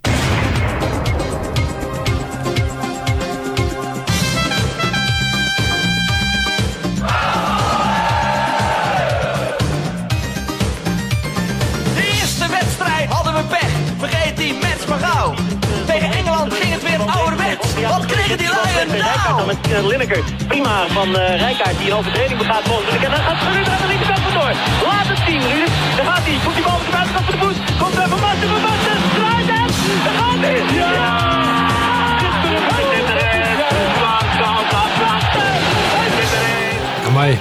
[19.19, 20.23] Rijkaard dan met uh, Lineker.
[20.47, 23.88] Prima van uh, Rijkaard die een overtreding begaat volgens En dan gaat Ruud aan de
[23.88, 24.51] linkerkant vandoor.
[24.88, 25.71] Laat het zien, Ruud.
[25.97, 26.36] Daar gaat hij.
[26.43, 27.58] Voet die bal op de buitenkant van de voet.
[27.82, 28.97] Komt er Van Basten, Van Basten.
[29.17, 29.69] Draait hem.
[30.05, 30.58] Daar gaat hij.
[30.79, 30.91] Ja!
[32.69, 33.43] Hij zit erin.
[35.95, 37.08] Hij zit erin.
[37.08, 37.32] Amai.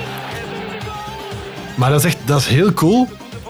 [1.75, 3.09] Maar dat is echt dat is heel cool.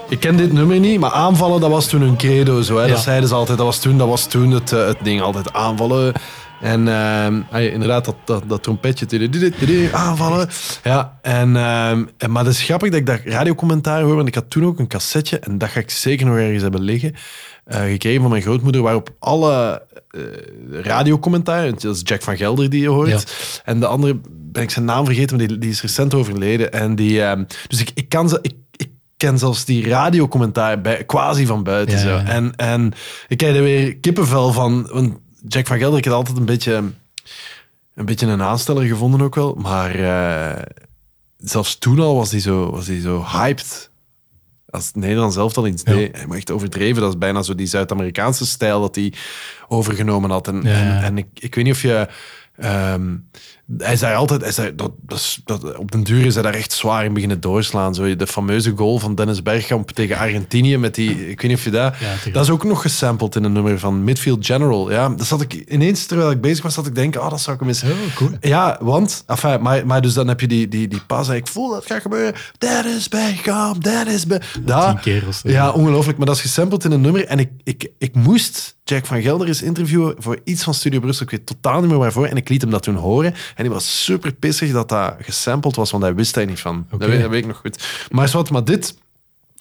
[0.09, 2.61] Ik ken dit nummer niet, maar aanvallen, dat was toen een credo.
[2.61, 2.85] Zo, hè.
[2.85, 2.93] Ja.
[2.93, 3.57] Dat zeiden ze altijd.
[3.57, 5.21] Dat was toen, dat was toen het, eh, het ding.
[5.21, 6.13] Altijd aanvallen.
[6.61, 6.87] En
[7.51, 9.05] ah, inderdaad, dat, dat, dat trompetje.
[9.91, 10.49] Aanvallen.
[10.83, 14.15] Ja, en, ehm, maar het is grappig dat ik dat radiocommentaar hoor.
[14.15, 15.39] Want ik had toen ook een cassetje.
[15.39, 17.13] En dat ga ik zeker nog ergens hebben liggen.
[17.65, 18.81] eh, gekregen van mijn grootmoeder.
[18.81, 20.21] Waarop alle eh
[20.83, 21.69] radiocommentaar.
[21.71, 23.09] Dat is Jack van Gelder die je hoort.
[23.09, 23.19] Ja.
[23.65, 26.71] En de andere, ben ik zijn naam vergeten, maar die, die is recent overleden.
[26.71, 28.39] En die, ehm, dus ik, ik kan ze.
[28.41, 31.97] Ik, ik ken zelfs die radiocommentaar bij, quasi van buiten.
[31.97, 32.09] Ja, zo.
[32.09, 32.25] ja.
[32.25, 32.93] En, en
[33.27, 34.89] ik krijg er weer kippenvel van.
[34.91, 36.73] Want Jack van Gelder, ik had altijd een beetje,
[37.95, 39.53] een beetje een aansteller gevonden ook wel.
[39.55, 40.61] Maar eh,
[41.37, 43.89] zelfs toen al was hij zo, was hij zo hyped.
[44.69, 45.91] Als Nederland zelf al iets Ja.
[45.93, 46.15] deed.
[46.17, 47.01] Hij mag echt overdreven.
[47.01, 49.13] Dat is bijna zo die Zuid-Amerikaanse stijl dat hij
[49.67, 50.47] overgenomen had.
[50.47, 51.01] En, Ja, en, ja.
[51.01, 52.07] en ik, ik weet niet of je...
[52.57, 53.15] ehm,
[53.77, 54.55] hij daar altijd...
[54.55, 57.95] Hij dat, dat, dat, op den duur is hij daar echt zwaar in beginnen doorslaan.
[57.95, 60.77] Zo, de fameuze goal van Dennis Bergkamp tegen Argentinië.
[60.77, 61.95] Met die, ik weet niet of je dat...
[61.99, 64.91] Ja, dat is ook nog gesampled in een nummer van Midfield General.
[64.91, 67.55] Ja, dat zat ik ineens, terwijl ik bezig was, zat ik denken, oh, dat zou
[67.55, 67.83] ik hem eens...
[67.83, 68.31] Oh, cool.
[68.39, 71.47] Ja, want, enfin, maar, maar dus dan heb je die, die, die pas en ik
[71.47, 72.33] voel dat het gaat gebeuren.
[72.57, 74.41] Dat is Bergkamp, dat is bij.
[74.65, 75.49] Tien keer of zo.
[75.49, 76.17] Ja, ongelooflijk.
[76.17, 77.25] Maar dat is gesampled in een nummer.
[77.25, 81.25] En ik, ik, ik moest Jack van Gelder eens interviewen voor iets van Studio Brussel.
[81.25, 82.25] Ik weet totaal niet meer waarvoor.
[82.25, 83.33] En ik liet hem dat toen horen.
[83.59, 86.85] En hij was super pissig dat dat gesampled was, want hij wist daar niet van.
[86.89, 87.83] Dat, weet, dat weet ik nog goed.
[88.11, 88.97] Maar, is wat, maar dit,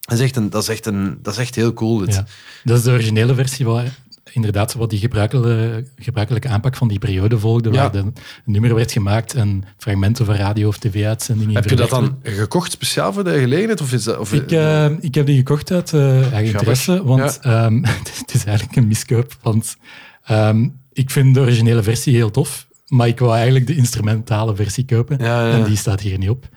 [0.00, 1.98] dat is echt, een, dat is echt, een, dat is echt heel cool.
[1.98, 2.14] Dit.
[2.14, 2.24] Ja.
[2.64, 3.92] Dat is de originele versie waar in
[4.32, 7.76] inderdaad wat die gebruikelijke, gebruikelijke aanpak van die periode volgde, Ja.
[7.76, 11.90] waar de, een nummer werd gemaakt en fragmenten van radio- of tv-uitzendingen Heb je dat
[11.90, 13.80] dan gekocht speciaal voor de gelegenheid?
[13.80, 17.38] Of is dat, of, Ik, eh, ik heb die gekocht uit eh eigen interesse, want
[17.42, 17.82] ehm,
[18.24, 19.36] het is eigenlijk een miskoop.
[19.42, 19.76] Want
[20.24, 24.84] ehm, ik vind de originele versie heel tof, maar ik wou eigenlijk de instrumentale versie
[24.84, 25.18] kopen.
[25.18, 25.52] Ja, ja.
[25.52, 26.48] En die staat hier niet op.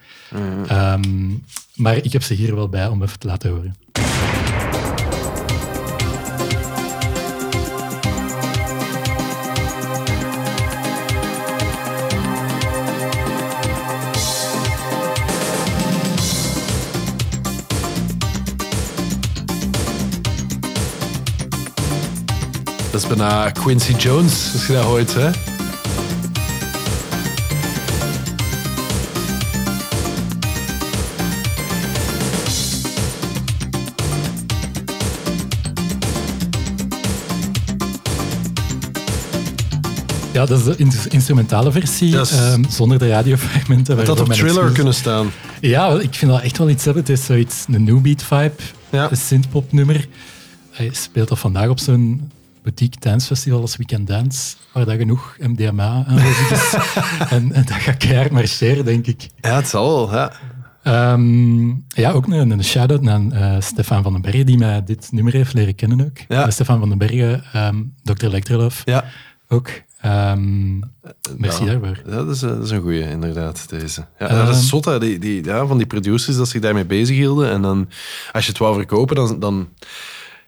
[0.68, 1.30] Ehm,
[1.76, 3.76] maar ik heb ze hier wel bij om even te laten horen.
[22.92, 25.14] Dat is bijna Quincy Jones, als je dat hoort.
[25.14, 25.51] Hè?
[40.34, 44.06] Ja, dat is de in- instrumentale versie, ehm, zonder de radiofragmenten.
[44.06, 45.30] Dat op Thriller kunnen staan.
[45.62, 47.04] Ja, ik vind dat echt wel iets hebben.
[47.04, 48.52] Het is zoiets, een new beat vibe,
[48.92, 49.12] Ja.
[49.12, 50.08] een synthpop nummer.
[50.72, 52.32] Hij speelt dat vandaag op zo'n
[52.64, 56.74] boutique dancefestival als Weekend Dance, waar dat genoeg MDMA aanwezig is.
[57.36, 59.28] en, en dat gaat keihard marcheren, denk ik.
[59.42, 60.14] Ja, het zal wel.
[60.16, 60.32] Ja.
[60.84, 65.08] Ehm, ja, ook een, een shout-out naar eh, Stefan van den Bergen, die mij dit
[65.12, 66.18] nummer heeft leren kennen ook.
[66.28, 66.50] Ja.
[66.50, 68.26] Stefan van den Bergen, ehm Dr.
[68.26, 69.06] Electrolove Ja.
[69.48, 69.70] ook.
[70.02, 70.80] Ehm,
[71.38, 71.72] merci Ja.
[71.72, 72.02] daarvoor.
[72.06, 74.06] Ja, dat is, eh, dat is een goeie, inderdaad, deze.
[74.20, 74.46] Ja, Ehm.
[74.46, 77.50] dat is zot, hè, die, die, ja, van die producers dat zich daarmee bezighielden.
[77.52, 77.90] En dan,
[78.32, 79.70] als je het wou verkopen, dan, dan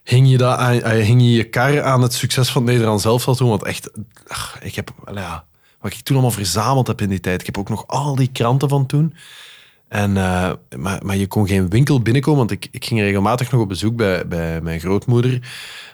[0.04, 3.06] hing, je dat aan, eh, hing je je kar aan het succes van het Nederlands
[3.06, 3.50] elftal toen.
[3.50, 3.89] Want echt,
[4.28, 5.44] ach, ik heb, ja,
[5.82, 7.39] wat ik toen allemaal verzameld heb in die tijd.
[7.39, 9.13] Ik heb ook nog al die kranten van toen.
[9.93, 13.62] En, eh, maar, maar je kon geen winkel binnenkomen, want ik, ik ging regelmatig nog
[13.62, 15.39] op bezoek bij, bij mijn grootmoeder,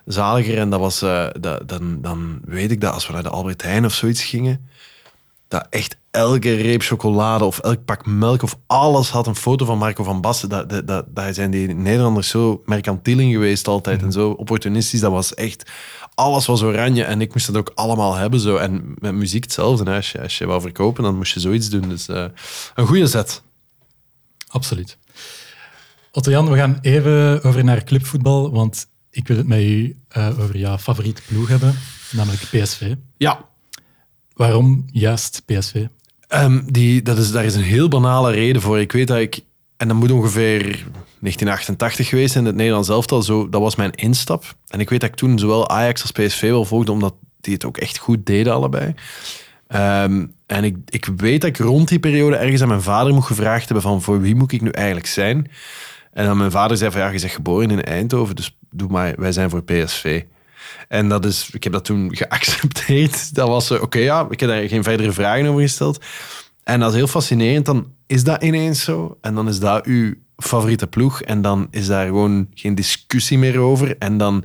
[0.06, 0.58] zaliger.
[0.58, 3.62] En dat was, eh, dat, dan, dan weet ik dat als we naar de Albert
[3.62, 4.70] Heijn of zoiets gingen,
[5.48, 9.78] dat echt elke reep chocolade of elk pak melk of alles had een foto van
[9.78, 10.50] Marco van Basten.
[10.50, 15.00] Dat, dat, dat, zijn die Nederlanders zo mercantiel in geweest altijd en zo opportunistisch.
[15.00, 15.72] Dat was echt...
[16.16, 18.40] Alles was oranje en ik moest dat ook allemaal hebben.
[18.40, 18.56] Zo.
[18.56, 19.92] En met muziek hetzelfde.
[19.92, 21.90] Als, je, als je wou verkopen, dan moest je zoiets doen.
[21.90, 22.26] Dus eh,
[22.76, 23.42] een goede zet.
[24.50, 24.98] Absoluut.
[26.12, 30.58] Otto-Jan, we gaan even over naar clubvoetbal, want ik wil het met u eh, over
[30.58, 31.76] jouw favoriete ploeg hebben,
[32.12, 32.94] namelijk PSV.
[33.18, 33.48] Ja,
[34.40, 35.86] Waarom juist PSV?
[36.28, 38.80] Ehm, die, dat is, daar is een heel banale reden voor.
[38.80, 39.40] Ik weet dat ik,
[39.78, 43.92] en dat moet ongeveer 1988 geweest zijn, in het Nederlands elftal, zo, dat was mijn
[43.92, 44.56] instap.
[44.68, 47.66] En ik weet dat ik toen zowel Ajax als PSV wel volgde, omdat die het
[47.66, 48.94] ook echt goed deden allebei.
[49.70, 53.26] Ehm, en ik, ik weet dat ik rond die periode ergens aan mijn vader moet
[53.26, 55.52] gevraagd hebben van voor wie moet ik nu eigenlijk zijn?
[56.14, 59.14] En dan mijn vader zei van ja, je bent geboren in Eindhoven, dus doe maar,
[59.18, 60.24] wij zijn voor PSV.
[60.88, 63.36] En dat is, ik heb dat toen geaccepteerd.
[63.36, 66.06] Dat was oké, ja, ik heb daar geen verdere vragen over gesteld.
[66.64, 67.66] En dat is heel fascinerend.
[67.66, 69.18] Dan is dat ineens zo.
[69.22, 71.22] En dan is dat uw favoriete ploeg.
[71.22, 73.98] En dan is daar gewoon geen discussie meer over.
[73.98, 74.44] En dan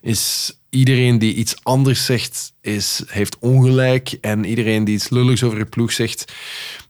[0.00, 4.18] is iedereen die iets anders zegt, is, heeft ongelijk.
[4.20, 6.32] En iedereen die iets lulligs over je ploeg zegt,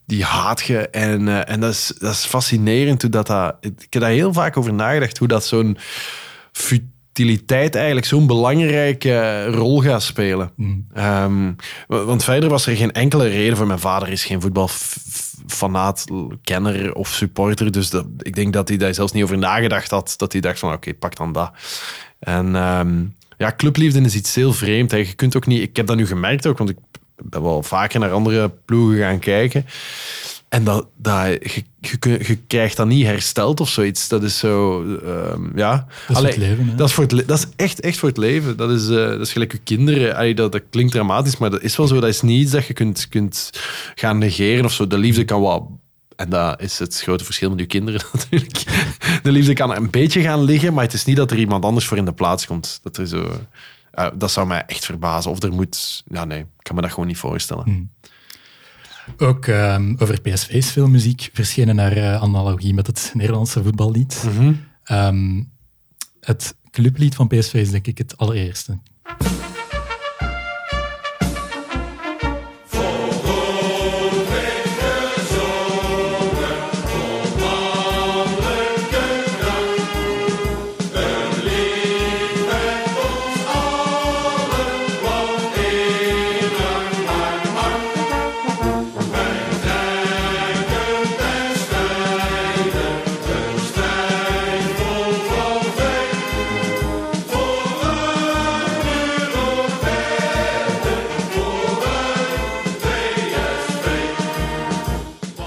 [0.07, 0.89] die haat je.
[0.89, 3.57] En, eh, en dat, is, dat is fascinerend hoe dat, dat...
[3.61, 5.77] Ik heb daar heel vaak over nagedacht, hoe dat zo'n
[6.53, 10.53] futiliteit eigenlijk zo'n belangrijke rol gaat spelen.
[10.95, 11.53] Ehm,
[11.87, 14.41] wa- want verder was er geen enkele reden voor mijn vader is geen
[15.53, 16.05] voetbalfanaat,
[16.43, 17.73] kenner of supporter.
[17.73, 20.15] Dus dat, ik denk dat hij daar zelfs niet over nagedacht had.
[20.17, 21.53] Dat hij dacht van oké, pak dan dat.
[22.19, 23.05] En ehm,
[23.37, 24.91] ja, clubliefde is iets heel vreemd.
[24.91, 26.77] Je kunt ook niet, ik heb dat nu gemerkt ook, want ik
[27.23, 29.67] ben wel vaker naar andere ploegen gaan kijken.
[30.53, 31.65] En dat, dat, je,
[32.01, 34.09] je, krijgt dat niet hersteld of zoiets.
[34.09, 35.87] Dat is zo, ehm, ja.
[36.09, 36.75] Dat is voor het leven, hè?
[36.75, 38.57] Dat is, voor het le- dat is echt, echt voor het leven.
[38.57, 40.17] Dat is, eh, dat is gelijk je kinderen.
[40.17, 42.01] Allee, dat, dat klinkt dramatisch, maar dat is wel zo.
[42.01, 43.51] Dat is niet iets dat je kunt, kunt
[43.95, 44.87] gaan negeren of zo.
[44.87, 45.81] De liefde kan wel...
[46.17, 48.63] En dat is het grote verschil met je kinderen natuurlijk.
[49.23, 51.87] De liefde kan een beetje gaan liggen, maar het is niet dat er iemand anders
[51.87, 52.81] voor in de plaats komt.
[52.83, 53.41] Dat, er zo,
[53.91, 55.31] eh, dat zou mij echt verbazen.
[55.31, 56.03] Of er moet...
[56.07, 57.91] Ja, nee, ik kan me dat gewoon niet voorstellen.
[59.17, 64.25] Ook ehm, over PSV is veel muziek verschenen naar eh, analogie met het Nederlandse voetballied.
[64.85, 65.43] Ehm,
[66.21, 68.79] het clublied van PSV is denk ik het allereerste.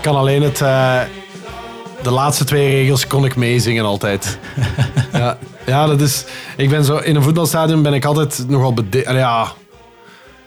[0.06, 0.62] Kan alleen het...
[0.62, 1.02] eh,
[2.04, 4.40] de laatste twee regels kon ik meezingen altijd.
[5.14, 6.26] ja, ja, dat is...
[6.58, 6.98] Ik ben zo...
[6.98, 9.14] In een voetbalstadion ben ik altijd nogal bede...
[9.14, 9.52] Ja...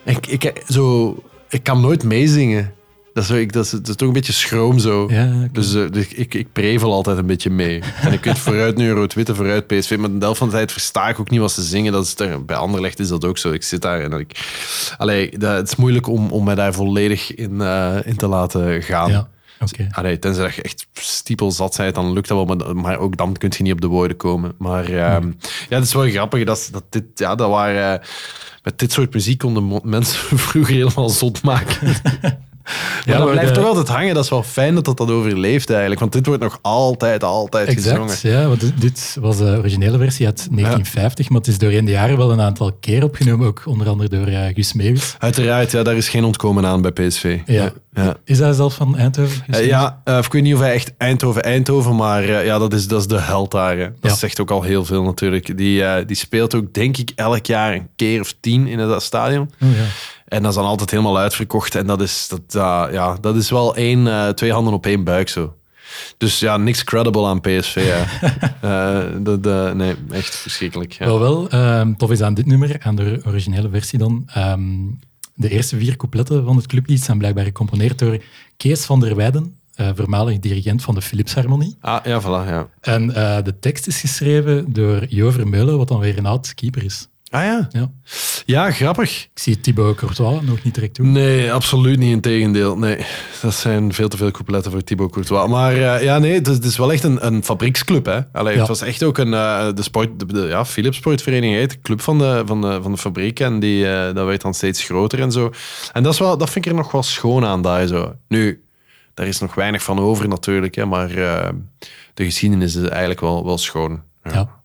[0.05, 1.17] Ik, ik, zo,
[1.49, 2.75] ik kan nooit meezingen.
[3.13, 5.07] Dat is, ik, dat, is, dat is toch een beetje schroom zo.
[5.11, 5.49] Ja.
[5.53, 7.83] Dus, eh, dus ik, ik prevel altijd een beetje mee.
[8.01, 9.97] En ik weet vooruit nu rood-witte, vooruit PSV.
[9.99, 11.93] Maar de helft van de tijd versta ik ook niet wat ze zingen.
[11.93, 13.53] Dat is er, bij Anderlecht is dat ook zo.
[13.53, 14.41] Ik zit daar en ik...
[14.97, 18.83] Allee, dat, het is moeilijk om, om mij daar volledig in, eh, in te laten
[18.83, 19.11] gaan.
[19.11, 19.29] Ja,
[19.61, 19.89] oké.
[19.91, 22.57] Allee, tenzij dat je echt stiepel zat bent, dan lukt dat wel.
[22.57, 24.55] Maar, maar ook dan kun je niet op de woorden komen.
[24.59, 25.33] Maar ehm,
[25.69, 27.05] ja, het is wel grappig dat, dat dit...
[27.15, 28.01] Ja, dat waren...
[28.01, 28.07] eh,
[28.63, 31.95] met dit soort muziek konden mensen vroeger helemaal zot maken.
[33.05, 34.15] Ja, dat maar blijft toch altijd hangen.
[34.15, 36.01] Dat is wel fijn dat dat, dat overleeft eigenlijk.
[36.01, 38.17] Want dit wordt nog altijd, altijd gezongen.
[38.23, 38.49] Ja.
[38.49, 42.31] Want dit- was de originele versie uit 1950, maar het is doorheen de jaren wel
[42.33, 45.15] een aantal keer opgenomen, ook onder andere door eh, Guus Meeuwis.
[45.19, 47.39] Uiteraard, ja, daar is geen ontkomen aan bij PSV.
[47.47, 47.73] Ja.
[47.93, 48.17] ja.
[48.25, 49.43] Is hij zelf van Eindhoven?
[49.47, 49.69] Meeuwis?
[49.69, 53.07] ja, eh, ik weet niet of hij echt Eindhoven-Eindhoven, maar ja, dat is, dat is
[53.07, 53.77] de held daar.
[53.79, 53.85] hè.
[54.01, 54.17] Dat Ja.
[54.17, 55.57] zegt ook al heel veel natuurlijk.
[55.57, 59.51] Die, die speelt ook, denk ik, elk jaar een keer of tien in het stadion.
[59.63, 59.85] Oh, ja.
[60.29, 61.75] En dat is dan altijd helemaal uitverkocht.
[61.75, 62.43] En dat is, dat,
[62.93, 65.55] ja, dat is wel één, eh, twee handen op één buik zo.
[66.17, 67.95] Dus ja, niks credible aan PSV.
[69.29, 70.93] dat, eh, nee, echt verschrikkelijk.
[70.93, 71.07] Ja.
[71.07, 74.23] Wel, wel ehm, tof is aan dit nummer, aan de originele versie dan.
[74.35, 74.63] ehm,
[75.35, 78.23] de eerste vier coupletten van het clublied zijn blijkbaar gecomponeerd door
[78.57, 81.77] Kees van der Weijden, eh, voormalig dirigent van de Philipsharmonie.
[81.81, 82.69] Ah, ja, voilà, ja.
[82.81, 86.85] En eh, de tekst is geschreven door Jo Vermeulen, wat dan weer een oud keeper
[86.85, 87.09] is.
[87.31, 87.69] Ah ja.
[87.71, 87.91] Ja.
[88.47, 89.23] Ja, grappig.
[89.25, 91.07] Ik zie Thibaut Courtois nog niet direct toe.
[91.07, 92.11] Nee, absoluut niet.
[92.13, 92.79] Integendeel.
[92.79, 93.05] Nee,
[93.43, 95.49] dat zijn veel te veel coupletten voor Thibaut Courtois.
[95.51, 98.07] Maar eh, ja, nee, het is, het is wel echt een, een fabrieksclub.
[98.07, 98.21] Hè?
[98.33, 98.59] Allee, Ja.
[98.59, 101.81] Het was echt ook een, eh, de, sport, de, de- ja, Philips Sportvereniging, heet, de
[101.83, 103.41] club van de, van de, van de fabriek.
[103.41, 105.51] En die, eh, dat werd dan steeds groter en zo.
[105.93, 108.15] En dat, is wel, dat vind ik er nog wel schoon aan daar zo.
[108.29, 108.63] Nu,
[109.15, 111.09] daar is nog weinig van over natuurlijk, hè, maar
[112.15, 114.03] de geschiedenis is eigenlijk wel, wel schoon.
[114.25, 114.33] Ja.
[114.33, 114.57] Ja.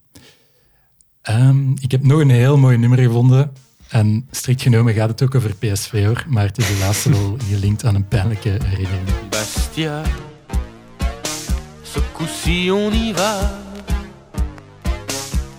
[1.24, 3.52] Ehm, ik heb nog een heel mooi nummer gevonden.
[3.90, 6.26] En strikt genomen gaat het ook over PSV hoor.
[6.28, 9.30] Maar het is helaas wel gelinkt aan een pijnlijke herinnering.
[9.30, 10.02] Bastia,
[11.82, 13.62] ce coup-ci on y va.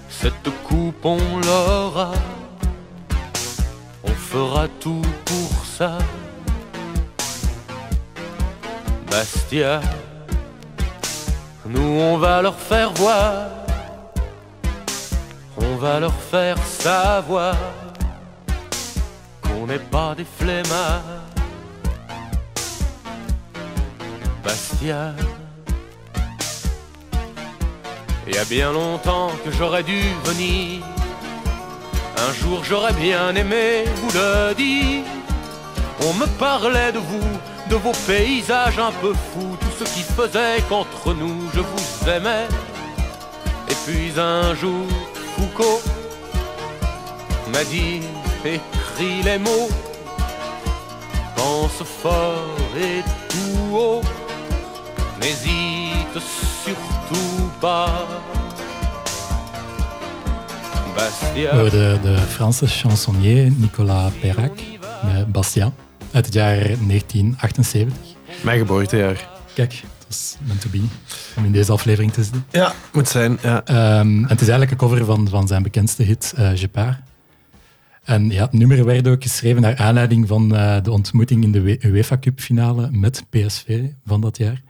[0.08, 2.10] Cette coupe on l'aura.
[4.00, 5.96] On fera tout pour ça.
[9.10, 9.80] Bastia,
[11.64, 13.63] nous on va leur faire voir.
[15.66, 17.56] On va leur faire savoir
[19.42, 21.02] qu'on n'est pas des flemmards.
[24.44, 25.14] Bastia.
[28.26, 30.82] Il y a bien longtemps que j'aurais dû venir.
[32.16, 35.04] Un jour j'aurais bien aimé vous le dire.
[36.06, 37.30] On me parlait de vous,
[37.70, 42.46] de vos paysages un peu fous, tout ce qui faisait qu'entre nous je vous aimais.
[43.70, 44.86] Et puis un jour,
[45.36, 45.82] Foucault
[47.52, 48.00] m'a dit,
[48.44, 49.68] écris les mots,
[51.36, 54.02] pense fort et tout haut,
[55.20, 56.18] n'hésite
[56.64, 58.06] surtout pas.
[60.96, 61.50] Bastia.
[61.50, 64.52] We hoorden de Franse chansonnier Nicolas Perrac
[65.04, 65.72] met Bastien
[66.12, 67.96] uit het jaar 1978.
[68.42, 69.28] Mijn geboortejaar.
[69.54, 69.82] Kijk,
[70.14, 70.82] het was meant to be
[71.36, 72.44] om in deze aflevering te zitten.
[72.50, 73.38] Ja, moet zijn.
[73.42, 73.64] Ja.
[73.64, 76.96] Ehm, en het is eigenlijk een cover van, van zijn bekendste hit, eh Je pars.
[78.04, 81.78] En ja, het nummer werd ook geschreven naar aanleiding van eh, de ontmoeting in de
[81.80, 84.62] UEFA Cup finale met PSV van dat jaar.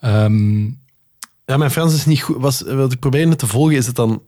[0.00, 0.64] Ehm,
[1.44, 2.36] Ja, mijn Frans is niet goed.
[2.38, 4.22] Was, wat ik probeerde het te volgen, is het dan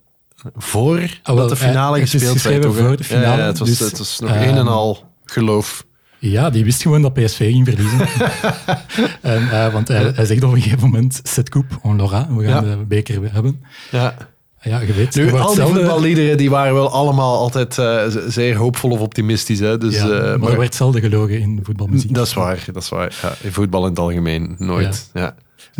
[0.56, 2.42] voor wel, dat de finale eh, het is gespeeld werd?
[2.42, 2.86] geschreven toch, hè?
[2.86, 5.04] voor de finale, Ja, ja, het, was, dus, het was nog ehm, een en al
[5.24, 5.86] geloof.
[6.18, 7.98] Ja, die wist gewoon dat PSV ging verliezen.
[9.20, 12.44] en, eh, want hij, hij zegt op een gegeven moment, set coupe, on l'aura, we
[12.44, 12.76] gaan Ja.
[12.76, 13.62] de beker hebben.
[13.90, 14.14] Ja.
[14.62, 18.02] Ja, je weet, Nu, je wordt al die voetballiederen die waren wel allemaal altijd eh,
[18.28, 19.58] zeer hoopvol of optimistisch.
[19.58, 19.78] Hè?
[19.78, 22.14] Dus, ja, eh, maar maar er werd zelden gelogen in voetbalmuziek.
[22.14, 22.64] dat is waar.
[22.72, 23.18] Dat is waar.
[23.22, 25.10] Ja, in voetbal in het algemeen nooit.
[25.14, 25.34] Ja.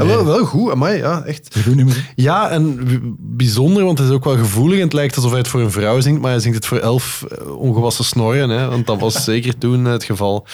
[0.06, 0.16] Nee.
[0.16, 1.56] wel, wel goed, amai, ja, echt.
[1.62, 2.12] Goed nummer.
[2.14, 2.78] Ja, en
[3.18, 4.78] bijzonder, want het is ook wel gevoelig.
[4.78, 6.78] En het lijkt alsof hij het voor een vrouw zingt, maar hij zingt het voor
[6.78, 8.50] elf eh, ongewassen snorren.
[8.50, 8.68] Hè?
[8.68, 10.46] Want dat was zeker toen het geval.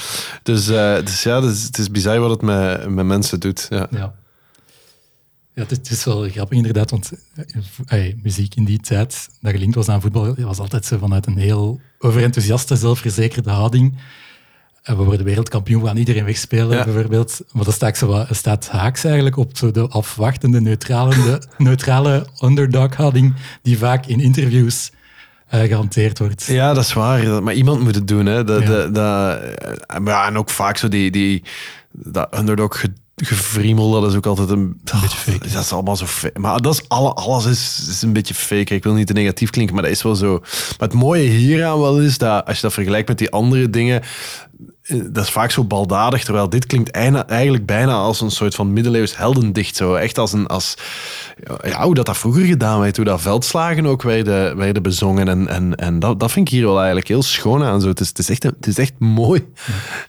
[0.42, 3.66] Dus, eh, dus ja, het is, het is bizar wat het met, met mensen doet.
[3.70, 3.86] Ja.
[3.90, 4.14] Ja.
[5.54, 7.12] Ja, het is, het is wel grappig inderdaad, want
[7.86, 11.36] eh, muziek in die tijd dat gelinkt was aan voetbal, was altijd zo vanuit een
[11.36, 13.98] heel overenthousiaste, zelfverzekerde houding.
[14.84, 16.84] We worden wereldkampioen, we gaan iedereen wegspelen, Ja.
[16.84, 17.40] bijvoorbeeld.
[17.52, 23.34] Maar dat staat, zo, staat haaks eigenlijk op zo de afwachtende, neutrale, de neutrale underdog-houding
[23.62, 24.90] die vaak in interviews
[25.46, 26.44] eh, gehanteerd wordt.
[26.44, 27.42] Ja, dat is waar.
[27.42, 28.26] Maar iemand moet het doen.
[28.26, 28.44] Hè.
[28.44, 28.68] Dat, Ja.
[28.68, 29.38] dat, dat,
[29.86, 31.42] eh, ja, en ook vaak zo die, die,
[31.92, 32.84] dat underdog
[33.16, 35.48] gevriemel, dat is ook altijd een, Een beetje fake.
[35.52, 36.38] Dat is allemaal zo fake.
[36.38, 38.74] Maar dat is alle, alles is, is een beetje fake.
[38.74, 40.38] Ik wil niet te negatief klinken, maar dat is wel zo.
[40.78, 44.02] Maar het mooie hieraan wel is dat als je dat vergelijkt met die andere dingen,
[44.88, 46.24] dat is vaak zo baldadig.
[46.24, 49.76] Terwijl dit klinkt eigenlijk bijna als een soort van middeleeuws heldendicht.
[49.76, 49.94] Zo.
[49.94, 50.46] Echt als een.
[50.46, 50.74] Als,
[51.62, 52.96] ja, hoe dat, dat vroeger gedaan werd.
[52.96, 55.28] Hoe dat veldslagen ook werden, werden bezongen.
[55.28, 57.80] En, en, en dat, dat vind ik hier wel eigenlijk heel schoon aan.
[57.80, 57.88] Zo.
[57.88, 59.46] Het, is, het, is echt, het is echt mooi.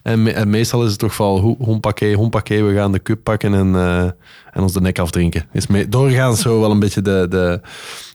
[0.03, 2.63] En, me- en meestal is het toch wel ho- hompakee, hompakee.
[2.63, 4.03] We gaan de cup pakken en, eh,
[4.51, 5.45] en ons de nek afdrinken.
[5.53, 7.61] Is me, doorgaans zo wel een beetje de, de,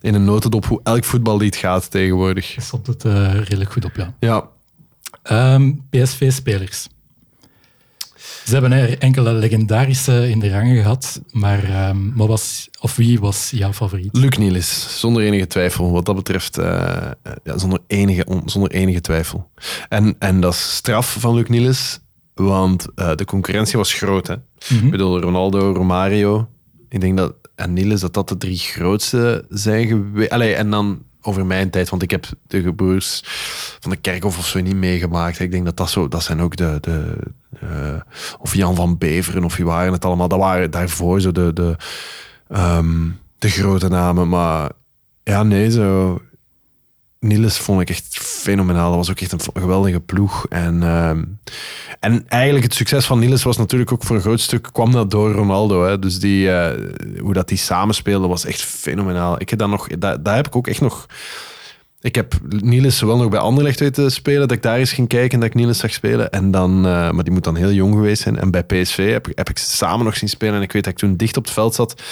[0.00, 2.54] in een notendop hoe elk voetballied gaat tegenwoordig.
[2.54, 4.14] Je stopt het eh, redelijk goed op, ja.
[4.18, 4.48] Ja,
[5.31, 6.89] Ehm, PSV-spelers.
[8.45, 13.20] Ze hebben er enkele legendarische in de rangen gehad, maar ehm, wat was, of wie
[13.20, 14.16] was jouw favoriet?
[14.16, 15.93] Luc Nielis, zonder enige twijfel.
[15.93, 17.11] Wat dat betreft, eh,
[17.45, 19.51] ja, zonder, enige, on- zonder enige twijfel.
[19.89, 21.99] En, en dat is straf van Luc Nielis,
[22.35, 24.26] want eh, de concurrentie was groot.
[24.26, 24.35] Hè?
[24.85, 26.49] Ik bedoel, Ronaldo, Romario,
[26.89, 30.31] ik denk dat, en Nielis, dat dat de drie grootste zijn geweest.
[30.31, 33.23] En dan over mijn tijd, want ik heb de gebroers
[33.81, 35.39] van de Kerkhof of zo niet meegemaakt.
[35.39, 37.16] Ik denk dat dat zo, dat zijn ook de, de
[38.39, 40.29] of Jan van Beveren of wie waren het allemaal.
[40.29, 41.77] Dat waren daarvoor zo de, de,
[42.49, 43.09] ehm,
[43.39, 44.29] de grote namen.
[44.29, 44.71] Maar
[45.23, 46.21] ja, nee, zo.
[47.21, 48.89] Niels vond ik echt fenomenaal.
[48.89, 50.47] Dat was ook echt een geweldige ploeg.
[50.49, 51.25] En, ehm,
[52.01, 55.11] en eigenlijk het succes van Niels was natuurlijk ook voor een groot stuk kwam dat
[55.11, 55.85] door Ronaldo.
[55.85, 55.99] Hè.
[55.99, 59.41] Dus die, eh, hoe dat die samenspeelde was echt fenomenaal.
[59.41, 61.07] Ik heb dat nog, daar, heb ik ook echt nog.
[62.01, 65.31] Ik heb Niels zowel nog bij Anderlecht weten spelen, dat ik daar eens ging kijken
[65.31, 66.31] en dat ik Niels zag spelen.
[66.31, 68.39] En dan, eh, maar die moet dan heel jong geweest zijn.
[68.39, 70.55] En bij PSV heb, ik- heb ik ze samen nog zien spelen.
[70.55, 72.03] En ik weet dat ik toen dicht op het veld zat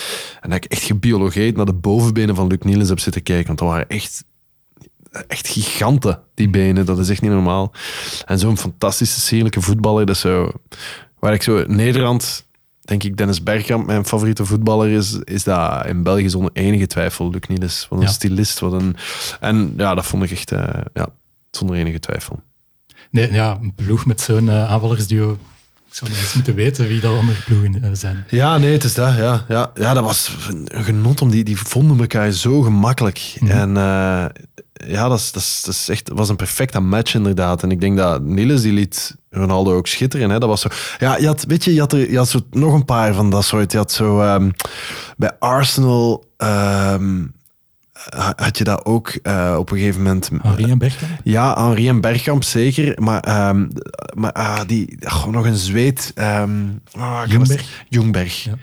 [0.41, 3.47] en dat ik echt gebiologeerd naar de bovenbenen van Luc Niels heb zitten kijken.
[3.47, 4.25] Want dat waren echt
[5.27, 6.87] echt giganten, die benen.
[6.87, 7.73] Dat is echt niet normaal.
[8.27, 10.07] En zo'n fantastische, sierlijke voetballer.
[10.07, 10.51] Dat is zo,
[11.19, 11.65] waar ik zo...
[11.67, 12.47] Nederland,
[12.81, 17.31] denk ik, Dennis Bergkamp, mijn favoriete voetballer is, is dat in België zonder enige twijfel.
[17.31, 18.11] Luc Niels, wat een Ja.
[18.11, 18.59] stylist.
[18.59, 18.97] Wat een,
[19.41, 20.53] en ja, dat vond ik echt...
[20.53, 21.09] eh, ja,
[21.51, 22.41] zonder enige twijfel.
[23.11, 25.39] Nee, ja, een ploeg met zo'n eh, aanvallersduo.
[25.99, 28.25] Zou niet eens moeten weten wie dat andere ploegen eh, zijn.
[28.29, 29.17] Ja, nee, het is dat.
[29.17, 31.23] Ja, ja, ja dat was een genot.
[31.23, 33.37] Om die, die vonden elkaar zo gemakkelijk.
[33.41, 34.25] En eh,
[34.73, 37.63] ja, dat, is, dat, is, dat is echt, was een perfecte match inderdaad.
[37.63, 40.31] En ik denk dat Niels die liet Ronaldo ook schitteren.
[40.31, 40.39] Hè.
[40.39, 40.69] Dat was zo,
[40.99, 43.31] ja, je had, weet je, je had, er, je had zo nog een paar van
[43.31, 43.73] dat soort.
[43.73, 44.51] Je had zo ehm,
[45.17, 46.25] bij Arsenal...
[46.37, 47.25] ehm,
[48.37, 50.31] had je dat ook eh, op een gegeven moment...
[50.43, 51.13] Henri en Bergkamp?
[51.25, 53.03] Ja, Henri en Bergkamp zeker.
[53.03, 53.69] Maar, ehm,
[54.15, 56.13] maar ah, die, gewoon nog een zweet.
[57.89, 58.45] Ljungberg.
[58.45, 58.55] Ja.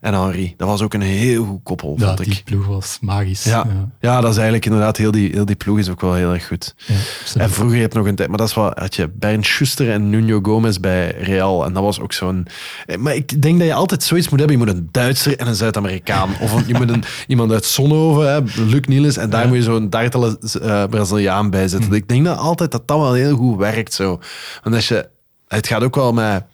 [0.00, 0.54] En Henri.
[0.56, 2.44] Dat was ook een heel goed koppel, Ja, vond die ik.
[2.44, 3.44] ploeg was magisch.
[3.44, 3.66] Ja.
[4.00, 6.46] ja, dat is eigenlijk inderdaad, heel die, heel die ploeg is ook wel heel erg
[6.46, 6.74] goed.
[6.86, 6.94] Ja.
[7.40, 9.90] En vroeger heb je nog een tijd, maar dat is wel, had je Bernd Schuster
[9.90, 11.64] en Nuno Gomez bij Real.
[11.64, 12.46] En dat was ook zo'n.
[12.86, 14.58] eh, Maar ik denk dat je altijd zoiets moet hebben.
[14.58, 16.30] Je moet een Duitser en een Zuid-Amerikaan.
[16.40, 19.16] Of een- je moet een, iemand uit Zonhoven, hè, Luc Niels.
[19.16, 21.92] En daar moet je zo'n dartele eh, Braziliaan bij zetten.
[21.92, 23.92] Ik denk dat altijd dat dat wel heel goed werkt.
[23.94, 24.20] Zo.
[24.62, 25.08] Want als je.
[25.48, 26.44] Het gaat ook wel met.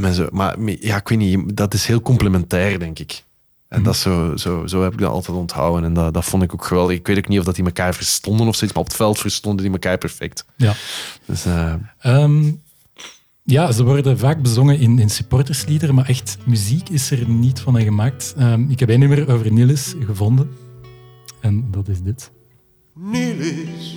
[0.00, 1.56] Met zo, maar ja, ik weet niet.
[1.56, 3.24] Dat is heel complementair, denk ik.
[3.68, 5.84] En dat is zo, zo, zo heb ik dat altijd onthouden.
[5.84, 6.96] En dat, dat vond ik ook geweldig.
[6.96, 9.18] Ik weet ook niet of dat die elkaar verstonden of zoiets, maar op het veld
[9.18, 10.44] verstonden die elkaar perfect.
[10.56, 10.74] Ja.
[11.24, 12.50] Dus eh, Ehm,
[13.42, 17.74] ja, ze worden vaak bezongen in, in supportersliederen, maar echt muziek is er niet van
[17.74, 18.34] hen gemaakt.
[18.38, 20.50] Ehm, ik heb één nummer over Niels gevonden.
[21.40, 22.30] En dat is dit.
[22.94, 23.96] Niels.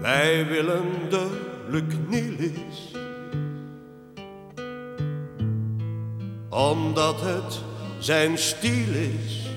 [0.00, 1.53] Wij willen de
[2.08, 2.92] Niels.
[6.48, 7.60] Omdat het
[7.98, 9.48] zijn stiel is.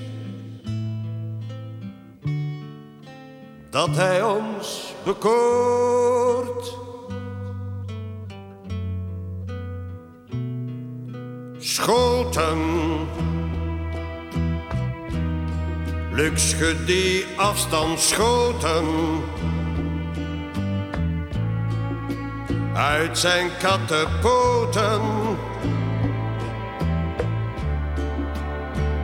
[3.70, 6.76] Dat hij ons bekoort.
[11.58, 12.58] Schoten.
[16.12, 16.54] Luc
[16.86, 18.86] die afstand schoten.
[22.78, 25.00] Uit zijn kattenpoten.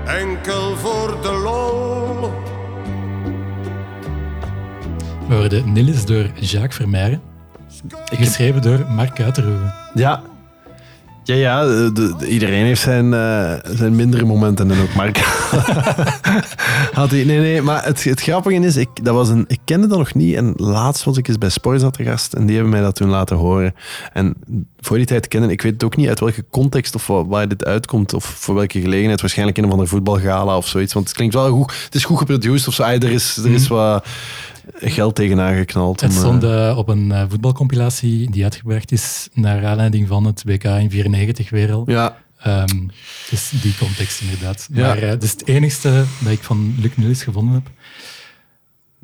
[0.06, 2.32] Enkel voor de lol.
[5.28, 7.22] We hoorden Niels door Jacques Vermeijren.
[8.04, 9.74] Geschreven door Mark Uiterhoeven.
[9.94, 10.22] ja.
[11.24, 15.16] Ja, ja de- de- iedereen heeft zijn, eh, zijn mindere momenten en ook Mark.
[16.92, 19.86] Had hij, nee, nee, maar het, het grappige is, ik, dat was een, ik kende
[19.86, 20.34] dat nog niet.
[20.36, 23.08] En laatst was ik eens bij Sporza te gast en die hebben mij dat toen
[23.08, 23.74] laten horen.
[24.12, 24.34] En
[24.80, 27.48] voor die tijd kennen, ik weet het ook niet uit welke context of wa- waar
[27.48, 29.20] dit uitkomt of voor welke gelegenheid.
[29.20, 30.92] Waarschijnlijk in een van de voetbalgala of zoiets.
[30.92, 32.82] Want het klinkt wel goed, het is goed geproduced of zo.
[32.82, 34.06] Er, is, er is wat...
[34.74, 36.00] geld tegenaan geknald.
[36.00, 40.24] Het om, stond eh, eh, op een eh, voetbalcompilatie die uitgebracht is naar aanleiding van
[40.24, 41.82] het WK in 94 weer al.
[41.86, 42.86] ja, Ehm,
[43.30, 44.68] dus die context inderdaad.
[44.72, 44.86] Ja.
[44.86, 47.70] Maar eh, dat is het enigste dat ik van Luc Nulis gevonden heb.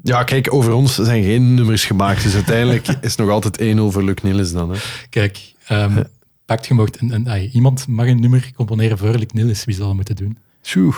[0.03, 2.23] ja, kijk, over ons zijn geen nummers gemaakt.
[2.23, 4.71] Dus uiteindelijk is het nog altijd 1-0 voor Luc Niels dan.
[4.71, 4.79] Hè.
[5.11, 6.03] Kijk, ehm
[6.45, 9.65] pakt je mocht een, iemand mag een nummer componeren voor Luc Nulis.
[9.65, 10.39] Wie zal dat moeten doen?
[10.61, 10.95] Tjoe.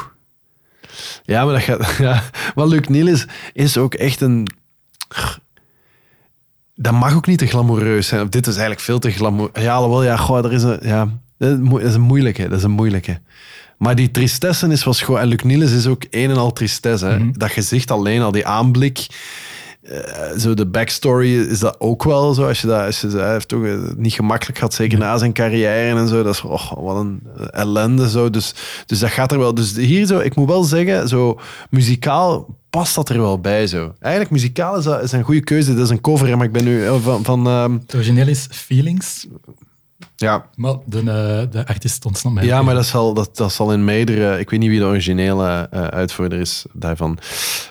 [1.25, 1.97] Ja, maar dat gaat...
[1.99, 2.23] Ja.
[2.55, 4.47] Maar Luc Niels is ook echt een...
[6.75, 8.23] Dat mag ook niet te glamoureus zijn.
[8.23, 9.63] Of Dit is eigenlijk veel te glamoureus.
[9.65, 10.79] Ja, alhoewel, ja, goh, er is een...
[10.83, 12.49] Ja, dat is een moeilijke.
[12.49, 13.21] Dat is een moeilijke.
[13.79, 15.21] Maar die tristesse is was gewoon...
[15.21, 17.07] En Luc Niels is ook een en al tristesse.
[17.07, 17.31] hè.
[17.31, 19.07] Dat gezicht alleen, al die aanblik...
[19.83, 22.47] eh, zo de backstory is dat ook wel zo.
[22.47, 25.33] Als je dat, als je, hij heeft toch eh, niet gemakkelijk gehad, zeker na zijn
[25.33, 26.23] carrière en zo.
[26.23, 28.31] Dat is oh, wat een ellende zo.
[28.31, 28.55] Dus,
[28.87, 29.55] dus dat gaat er wel.
[29.55, 33.95] Dus hier zo, ik moet wel zeggen, zo muzikaal past dat er wel bij zo.
[34.01, 35.75] Eigenlijk muzikaal is dat is een goede keuze.
[35.75, 37.25] Dat is een cover, maar ik ben nu eh, van.
[37.25, 39.27] van ehm, Het origineel is Feelings,
[40.17, 40.47] ja.
[40.55, 42.45] maar de, eh, de artiest ontsnapt mij.
[42.45, 44.39] Ja, maar dat zal, dat, dat zal in meerdere...
[44.39, 47.19] Ik weet niet wie de originele eh, uitvoerder is daarvan.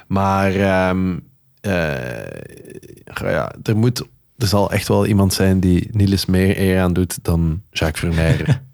[0.07, 1.17] Maar ehm, eh,
[1.61, 4.03] ja, er, moet,
[4.37, 8.61] er zal echt wel iemand zijn die Niels meer eer aan doet dan Jacques Vermeijeren.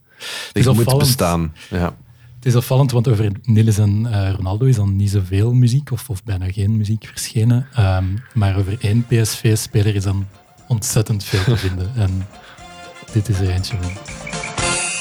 [0.52, 1.04] Die moet opvallend.
[1.04, 1.54] bestaan.
[1.70, 1.96] Ja.
[2.36, 6.10] Het is opvallend, want over Niels en eh, Ronaldo is dan niet zoveel muziek, of,
[6.10, 7.68] of bijna geen muziek verschenen.
[7.74, 10.28] Ehm, maar over één PSV-speler is dan
[10.68, 11.92] ontzettend veel te vinden.
[11.96, 12.28] En
[13.12, 13.92] dit is er eentje van.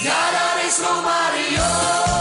[0.02, 2.15] Ja, daar is Romario.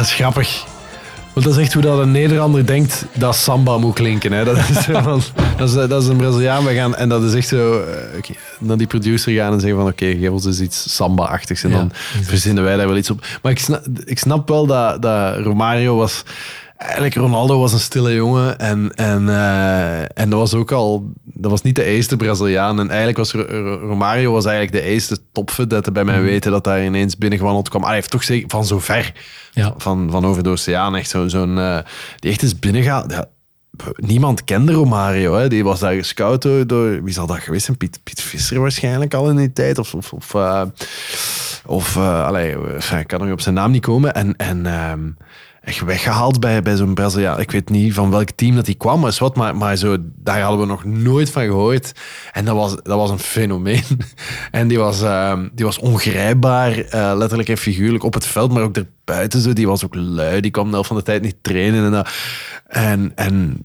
[0.00, 0.64] Dat is grappig.
[1.32, 4.32] Want dat is echt hoe dat een Nederlander denkt dat samba moet klinken.
[4.32, 4.44] Hè.
[4.44, 5.22] Dat, is, zo van-
[5.56, 6.64] dat, is, dat is een Braziliaan.
[6.64, 7.80] We gaan, en dat is echt zo...
[7.82, 9.88] eh, oké, naar die producer gaan en zeggen van...
[9.88, 11.62] Oké, geef ons eens iets samba-achtigs.
[11.62, 12.28] En Ja, dan exact.
[12.28, 13.26] verzinnen wij daar wel iets op.
[13.42, 16.22] Maar ik snap, ik snap wel dat, dat Romario was...
[16.80, 18.58] Eigenlijk, Ronaldo was een stille jongen.
[18.58, 21.12] En, en, eh, en dat was ook al...
[21.24, 22.78] Dat was niet de eerste Braziliaan.
[22.80, 26.12] En eigenlijk was Ro- Ro- Romario was eigenlijk de eerste topverdette bij Mhm.
[26.12, 27.80] mij weten dat daar ineens binnengewandeld kwam.
[27.80, 29.12] Ah, hij heeft toch zeker van zo ver
[29.52, 29.74] Ja.
[29.76, 30.96] van, van over de oceaan.
[30.96, 31.78] Echt zo, zo'n, eh,
[32.18, 33.10] die echt is binnengehaald.
[33.12, 33.26] Ja,
[33.96, 35.34] niemand kende Romario.
[35.34, 35.48] Hè.
[35.48, 37.76] Die was daar gescout door, door- wie zal dat geweest zijn?
[37.76, 39.78] Piet, Piet Visser waarschijnlijk al in die tijd.
[39.78, 40.62] Of, of, of, eh,
[41.66, 42.56] of allee,
[42.98, 44.14] ik kan nog op zijn naam niet komen.
[44.14, 45.00] En, en ehm,
[45.60, 47.40] echt weggehaald bij, bij zo'n Braziliaan.
[47.40, 50.40] Ik weet niet van welk team dat hij kwam, maar, wat, maar, maar zo, daar
[50.40, 51.92] hadden we nog nooit van gehoord.
[52.32, 53.82] En dat was, dat was een fenomeen.
[54.50, 58.62] En die was, ehm, die was ongrijpbaar, eh, letterlijk en figuurlijk, op het veld, maar
[58.62, 59.40] ook erbuiten.
[59.40, 59.52] Zo.
[59.52, 61.84] Die was ook lui, die kwam de helft van de tijd niet trainen.
[61.84, 62.08] En, dat.
[62.66, 63.64] en, en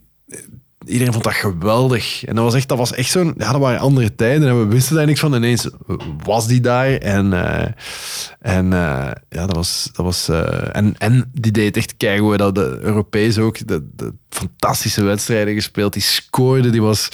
[0.86, 2.25] iedereen vond dat geweldig.
[2.25, 3.33] En dat was echt, dat was echt zo'n...
[3.38, 5.33] Ja, dat waren andere tijden en we wisten daar niks van.
[5.33, 5.69] Ineens
[6.23, 7.33] was die daar en...
[7.33, 7.71] eh,
[8.39, 9.89] en eh, ja, dat was...
[9.93, 12.38] Dat was eh, en, en die deed echt keigoed.
[12.38, 13.67] Dat de Europees ook.
[13.67, 15.93] De, de fantastische wedstrijden gespeeld.
[15.93, 17.09] Die scoorde, die was...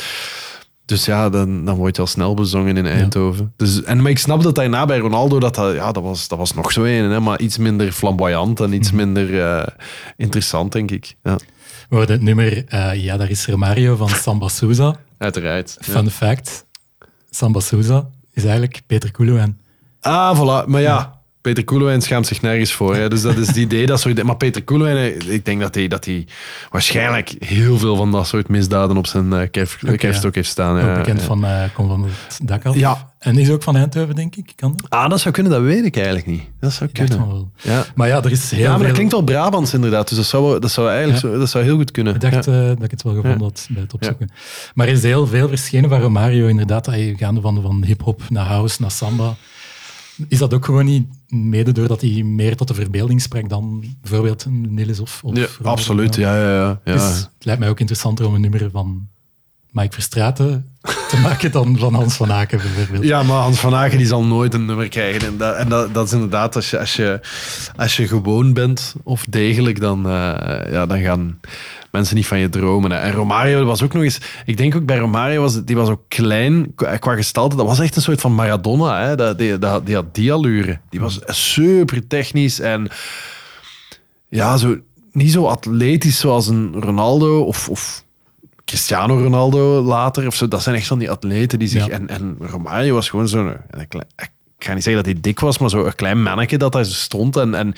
[0.85, 3.53] Dus ja, dan, dan word je al snel bezongen in Eindhoven.
[3.55, 6.37] Dus, en, maar ik snap dat daarna bij Ronaldo, dat, dat, ja, dat, was, dat
[6.37, 9.67] was nog zo een, hè, maar iets minder flamboyant en iets minder eh,
[10.17, 11.15] interessant, denk ik.
[11.23, 11.37] Ja,
[11.91, 14.95] We hoorden het nummer, eh, ja, daar is Romario van Samba Souza.
[15.17, 15.77] uiteraard.
[15.79, 15.91] Ja.
[15.93, 16.65] Fun fact,
[17.29, 19.59] Samba Souza is eigenlijk Peter Koeloen.
[19.99, 20.67] Ah, voilà.
[20.67, 22.95] Maar ja, Peter Koelewijn schaamt zich nergens voor.
[22.95, 23.09] Hè.
[23.09, 23.85] Dus dat is het idee.
[23.85, 26.27] Dat soort, maar Peter Koelewijn, eh, ik denk dat hij, dat hij
[26.69, 30.39] waarschijnlijk heel veel van dat soort misdaden op zijn uh, kerf, Oké, kerfstok ja.
[30.39, 30.75] heeft staan.
[30.77, 30.95] Ook ja.
[30.95, 31.25] bekend Ja.
[31.25, 32.75] van eh Kom van het dak af.
[32.75, 33.09] Ja.
[33.19, 34.53] En is ook van Eindhoven, denk ik.
[34.55, 34.89] Kan dat?
[34.89, 36.41] Ah, dat zou kunnen, dat weet ik eigenlijk niet.
[36.59, 37.27] Dat zou Ik dacht kunnen.
[37.27, 37.51] wel.
[37.61, 37.85] Ja.
[37.95, 38.85] Maar ja, er is heel ja, maar veel...
[38.85, 40.07] dat klinkt wel Brabants inderdaad.
[40.07, 41.29] Dus dat zou, dat zou eigenlijk Ja.
[41.29, 42.13] zo, dat zou heel goed kunnen.
[42.15, 42.51] Ik dacht Ja.
[42.61, 44.29] eh, dat ik het wel gevonden had bij het opzoeken.
[44.73, 46.85] Maar er is heel veel verschenen van Romario, inderdaad.
[46.85, 49.35] Hij gaande van, van hip-hop naar house naar samba.
[50.27, 54.45] Is dat ook gewoon niet mede doordat hij meer tot de verbeelding sprak dan bijvoorbeeld
[54.45, 56.35] een of, of Ja, absoluut, ja.
[56.35, 56.93] ja, ja, ja.
[56.93, 59.07] Dus het lijkt mij ook interessanter om een nummer van
[59.71, 63.03] Mike Verstraeten te maken dan van Hans van Aken bijvoorbeeld.
[63.03, 65.27] Ja, maar Hans van Aken die zal nooit een nummer krijgen.
[65.27, 67.19] En dat, en dat, is inderdaad, als je, als, je,
[67.75, 71.39] als je gewoon bent of degelijk, dan, eh, ja, dan gaan
[71.91, 73.01] mensen niet van je dromen.
[73.01, 74.19] En Romario was ook nog eens...
[74.45, 77.55] Ik denk ook bij Romario, was, die was ook klein qua qua gestalte.
[77.55, 79.01] Dat was echt een soort van Maradona.
[79.01, 79.15] Hè.
[79.15, 80.79] Dat, die, dat, die had die allure.
[80.89, 82.87] Die was super technisch en
[84.29, 84.77] ja, zo,
[85.11, 87.69] niet zo atletisch zoals een Ronaldo of...
[87.69, 88.03] of
[88.71, 90.27] Cristiano Ronaldo later.
[90.27, 90.47] Of zo.
[90.47, 91.85] Dat zijn echt van die atleten die zich...
[91.85, 91.91] Ja.
[91.91, 93.53] En, en Romario was gewoon zo'n...
[94.57, 97.35] Ik ga niet zeggen dat hij dik was, maar zo'n klein manneke dat zo stond.
[97.35, 97.73] En, en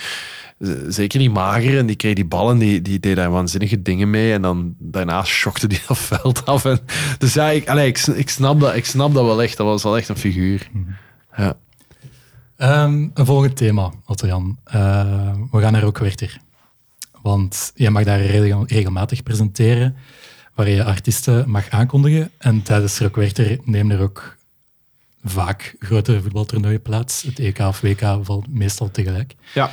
[0.87, 1.77] zeker niet mager.
[1.77, 4.33] En die kreeg die ballen, die, die deed daar waanzinnige dingen mee.
[4.33, 6.65] En dan daarna schokte die dat veld af.
[6.65, 6.79] En,
[7.17, 9.57] dus ja, ik, allee, ik, ik, snap dat, ik snap dat wel echt.
[9.57, 10.69] Dat was wel echt een figuur.
[11.37, 11.57] Ja.
[12.57, 14.57] Ehm, een volgend thema, Otto-Jan.
[14.63, 16.39] Eh, we gaan naar Rockwerter.
[17.21, 19.95] Want jij mag daar regel- regelmatig presenteren,
[20.55, 22.31] waar je artiesten mag aankondigen.
[22.37, 24.35] En tijdens Rockwerter nemen er ook
[25.23, 27.21] vaak grote voetbaltoernooien plaats.
[27.21, 29.35] Het EK of WK valt meestal tegelijk.
[29.53, 29.71] ja.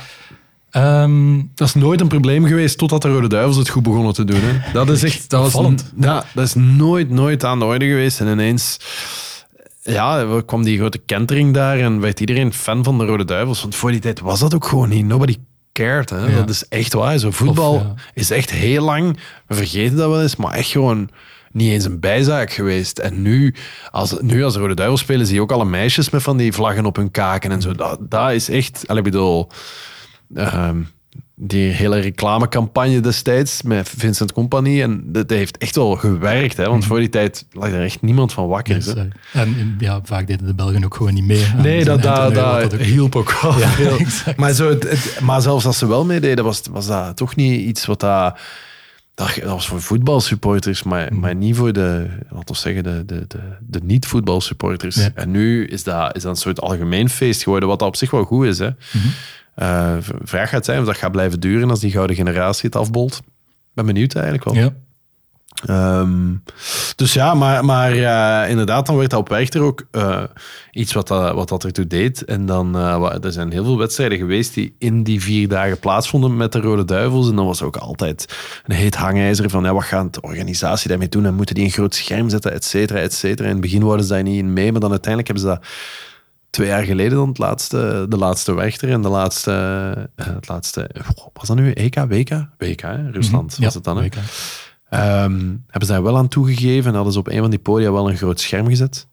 [0.71, 4.23] Ehm, Dat is nooit een probleem geweest totdat de Rode Duivels het goed begonnen te
[4.23, 4.39] doen.
[4.41, 4.71] Hè.
[4.73, 5.29] Dat is echt...
[5.29, 8.19] Dat was ja, dat is nooit, nooit aan de orde geweest.
[8.19, 8.77] En ineens...
[9.83, 13.61] Ja, er kwam die grote kentering daar en werd iedereen fan van de Rode Duivels.
[13.61, 15.05] Want voor die tijd was dat ook gewoon niet.
[15.05, 15.37] Nobody
[15.71, 16.09] cared.
[16.09, 16.25] Hè.
[16.25, 16.35] Ja.
[16.35, 17.17] Dat is echt waar.
[17.17, 17.93] Zo, voetbal Of, ja.
[18.13, 19.17] is echt heel lang...
[19.47, 21.09] We vergeten dat wel eens, maar echt gewoon
[21.51, 22.99] niet eens een bijzaak geweest.
[22.99, 23.55] En nu,
[23.91, 26.53] als, nu als de Rode Duivels spelen, zie je ook alle meisjes met van die
[26.53, 27.73] vlaggen op hun kaken en zo.
[27.73, 28.83] Dat, dat is echt...
[28.87, 29.47] Ik bedoel...
[30.33, 30.81] Ehm,
[31.43, 34.81] die hele reclamecampagne destijds met Vincent Company.
[34.81, 36.57] En dat heeft echt wel gewerkt.
[36.57, 36.65] Hè?
[36.65, 38.75] Want voor die tijd lag er echt niemand van wakker.
[39.31, 39.39] hè.
[39.41, 41.45] en ja, vaak deden de Belgen ook gewoon niet mee.
[41.57, 43.69] Nee, dat, dat, dat ook- hielp ook wel Ja.
[44.37, 47.61] Maar, zo, het, het- maar zelfs als ze wel meededen, was, was dat toch niet
[47.61, 48.37] iets wat dat...
[49.13, 53.39] Dat, was voor voetbalsupporters, maar, maar niet voor de, laten we zeggen, de, de, de,
[53.67, 54.95] de niet-voetbalsupporters.
[54.95, 55.09] Ja.
[55.15, 58.11] En nu is dat, is dat een soort algemeen feest geworden, wat dat op zich
[58.11, 58.59] wel goed is.
[58.59, 58.65] Hè.
[58.65, 58.73] Eh,
[60.01, 63.21] v- vraag gaat zijn of dat gaat blijven duren als die gouden generatie het afbolt.
[63.73, 64.53] Ben benieuwd eigenlijk wel.
[64.55, 64.69] Ja.
[65.65, 66.33] Ehm,
[66.95, 70.23] dus ja, maar, maar eh, inderdaad, dan werd dat op Werchter ook eh,
[70.71, 72.25] iets wat dat, wat dat ertoe deed.
[72.25, 75.79] En dan, eh, wa- er zijn heel veel wedstrijden geweest die in die vier dagen
[75.79, 77.29] plaatsvonden met de Rode Duivels.
[77.29, 81.09] En dan was ook altijd een heet hangijzer van, ja, wat gaat de organisatie daarmee
[81.09, 81.25] doen?
[81.25, 83.47] En moeten die een groot scherm zetten, et cetera, et cetera.
[83.47, 85.69] In het begin worden ze daar niet in mee, maar dan uiteindelijk hebben ze dat
[86.51, 89.51] twee jaar geleden dan het laatste, de laatste Werchter en de laatste,
[90.15, 91.71] eh, het laatste, wat was dat nu?
[91.71, 92.29] EK, WK?
[92.57, 93.09] WK, hè?
[93.11, 94.03] Rusland Ja, was het dan, hè?
[94.03, 94.15] WK.
[94.89, 97.91] Ehm, hebben ze daar wel aan toegegeven en hadden ze op een van die podia
[97.91, 99.07] wel een groot scherm gezet.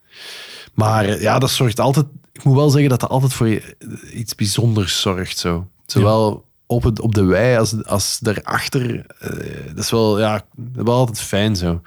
[0.74, 2.07] Maar eh, ja, dat zorgt altijd...
[2.32, 3.76] Ik moet wel zeggen dat dat altijd voor je-
[4.14, 5.39] iets bijzonders zorgt.
[5.39, 5.68] Zo.
[5.86, 9.07] Zowel op, het, op de wei als, als daarachter.
[9.18, 9.30] eh,
[9.74, 11.80] dat is wel, ja, wel altijd fijn zo.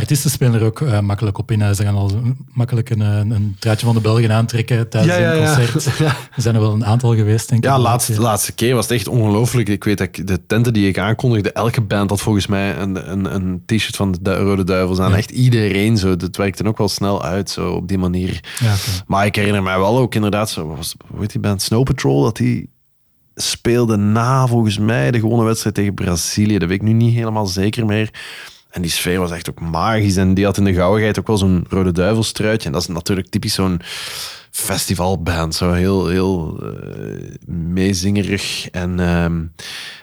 [0.00, 1.60] Artiesten spelen er ook eh, makkelijk op in.
[1.60, 1.74] hè.
[1.74, 2.10] Ze gaan al
[2.52, 5.54] makkelijk een, een, een truitje van de Belgen aantrekken tijdens Ja, ja, een ja.
[5.54, 5.86] concert.
[6.36, 7.70] Er zijn er wel een aantal geweest, denk ik.
[7.70, 9.68] Ja, laatste, laatste keer was het echt ongelooflijk.
[9.68, 13.10] Ik weet dat ik, de tenten die ik aankondigde, elke band had volgens mij een,
[13.12, 15.10] een, een t-shirt van de Rode Duivels aan.
[15.10, 15.16] Ja.
[15.16, 16.16] Echt iedereen zo.
[16.16, 18.40] Dat werkte ook wel snel uit, zo op die manier.
[18.60, 18.74] Ja.
[19.06, 21.62] Maar ik herinner mij wel ook inderdaad, zo, was, hoe heet die band?
[21.62, 22.70] Snow Patrol, dat die
[23.34, 26.58] speelde na volgens mij de gewone wedstrijd tegen Brazilië.
[26.58, 28.10] Dat weet ik nu niet helemaal zeker meer.
[28.70, 30.16] En die sfeer was echt ook magisch.
[30.16, 32.66] En die had in de gauwigheid ook wel zo'n Rode Duivelstruitje.
[32.66, 33.80] En dat is natuurlijk typisch zo'n
[34.50, 35.54] festivalband.
[35.54, 38.70] Zo heel, heel eh, meezingerig.
[38.70, 39.44] En, ehm,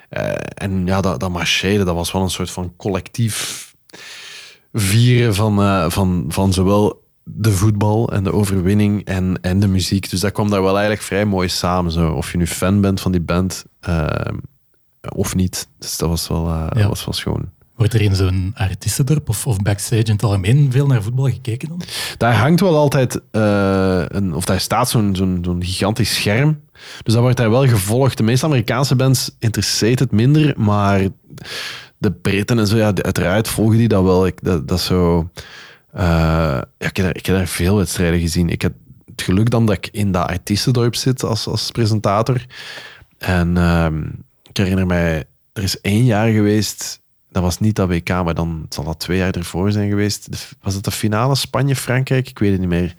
[0.09, 1.32] eh, en ja, dat, dat
[1.86, 3.74] dat was wel een soort van collectief
[4.74, 10.09] vieren van, eh, van, van zowel de voetbal en de overwinning en, en de muziek.
[10.09, 11.91] Dus dat kwam daar wel eigenlijk vrij mooi samen.
[11.91, 12.11] Zo.
[12.11, 14.07] Of je nu fan bent van die band eh,
[15.09, 15.68] of niet.
[15.80, 16.70] Dus dat was wel, Ja.
[16.70, 17.49] dat was wel schoon.
[17.76, 21.69] Wordt er in zo'n artiestendorp of, of backstage in het algemeen veel naar voetbal gekeken
[21.69, 21.82] dan?
[22.17, 26.61] Daar hangt wel altijd, eh, een, of daar staat zo'n zo'n gigantisch scherm.
[27.03, 28.17] Dus dat wordt daar wel gevolgd.
[28.17, 31.07] De meeste Amerikaanse bands interesseert het minder, maar
[31.97, 34.26] de Britten en zo, ja, uiteraard volgen die dat wel.
[34.26, 35.30] Ik, dat, dat zo...
[35.93, 38.49] eh, ja, ik, heb daar, ik heb veel wedstrijden gezien.
[38.49, 38.73] Ik heb
[39.05, 42.45] het geluk dan dat ik in dat artiestendorp zit als, als presentator.
[43.17, 44.03] En ehm,
[44.43, 45.23] ik herinner mij,
[45.53, 47.03] er is één jaar geweest,
[47.36, 50.27] dat was niet dat WK, maar dan zal dat twee jaar ervoor zijn geweest.
[50.61, 52.29] Was het de finale Spanje-Frankrijk?
[52.29, 52.95] Ik weet het niet meer.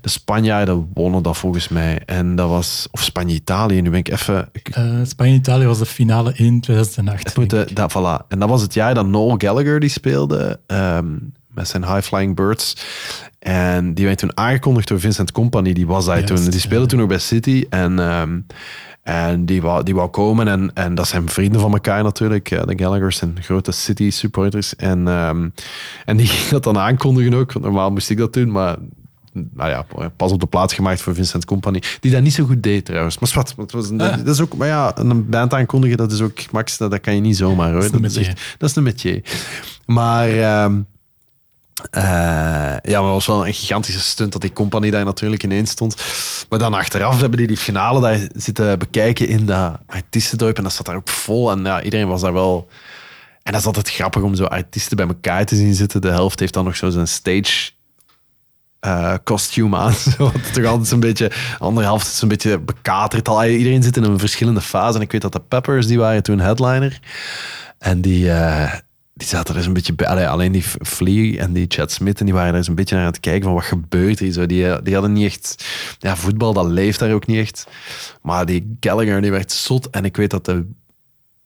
[0.00, 2.02] De Spanjaarden wonnen dat volgens mij.
[2.06, 4.48] En dat was, of Spanje-Italië, nu ben ik even...
[4.62, 7.24] Eh, Spanje-Italië was de finale in 2008.
[7.24, 8.26] het moet, denk eh, dat, voilà.
[8.28, 11.16] En dat was het jaar dat Noel Gallagher die speelde ehm,
[11.48, 12.76] met zijn High Flying Birds.
[13.38, 15.72] En die werd toen aangekondigd door Vincent Company.
[15.72, 16.50] Die was daar Juist, toen.
[16.50, 16.88] Die speelde ja.
[16.88, 17.66] toen nog bij City.
[17.70, 18.38] En, ehm,
[19.06, 20.48] en die, wou, die wou komen.
[20.48, 22.50] En, en dat zijn vrienden van elkaar natuurlijk.
[22.50, 24.76] eh, De Gallaghers zijn grote City supporters.
[24.76, 25.48] En, ehm,
[26.04, 27.52] en die ging dat dan aankondigen ook.
[27.52, 28.76] Want normaal moest ik dat doen, maar
[29.32, 29.86] nou ja,
[30.16, 31.82] pas op de plaats gemaakt voor Vincent Company.
[32.00, 33.18] Die dat niet zo goed deed trouwens.
[33.18, 34.16] Maar wat, het was een, Ah.
[34.16, 37.14] dat is ook, maar ja, een band aankondigen, dat is ook, Max, dat, dat kan
[37.14, 37.80] je niet zomaar hoor.
[37.80, 38.32] Dat is een Dat is, métier.
[38.32, 39.22] echt, dat is een métier.
[39.86, 40.80] Maar ehm,
[41.90, 42.02] eh,
[42.82, 45.96] ja, maar het was wel een gigantische stunt dat die company daar natuurlijk ineens stond.
[46.48, 50.72] Maar dan achteraf hebben die die finale daar zitten bekijken in dat artiestendorp en dat
[50.72, 51.50] zat daar ook vol.
[51.50, 52.68] En ja, iedereen was daar wel...
[53.42, 56.00] En dat is altijd grappig om zo artiesten bij elkaar te zien zitten.
[56.00, 57.70] De helft heeft dan nog zo zijn stage
[58.80, 59.94] eh kostuum aan.
[60.16, 63.28] Zo, toch altijd zo'n beetje, andere helft is een beetje bekaterd.
[63.28, 64.96] Al, iedereen zit in een verschillende fase.
[64.96, 67.00] En ik weet dat de Peppers, die waren toen headliner.
[67.78, 68.72] En die, eh,
[69.16, 70.06] die zaten er eens een beetje bij.
[70.06, 72.94] Allee, alleen die Flea en die Chad Smith, en die waren er eens een beetje
[72.94, 74.32] naar aan het kijken van wat gebeurt er.
[74.32, 75.64] Zo, die, eh, die hadden niet echt...
[75.98, 77.66] Ja, voetbal, dat leeft daar ook niet echt.
[78.22, 79.90] Maar die Gallagher, die werd zot.
[79.90, 80.66] En ik weet dat de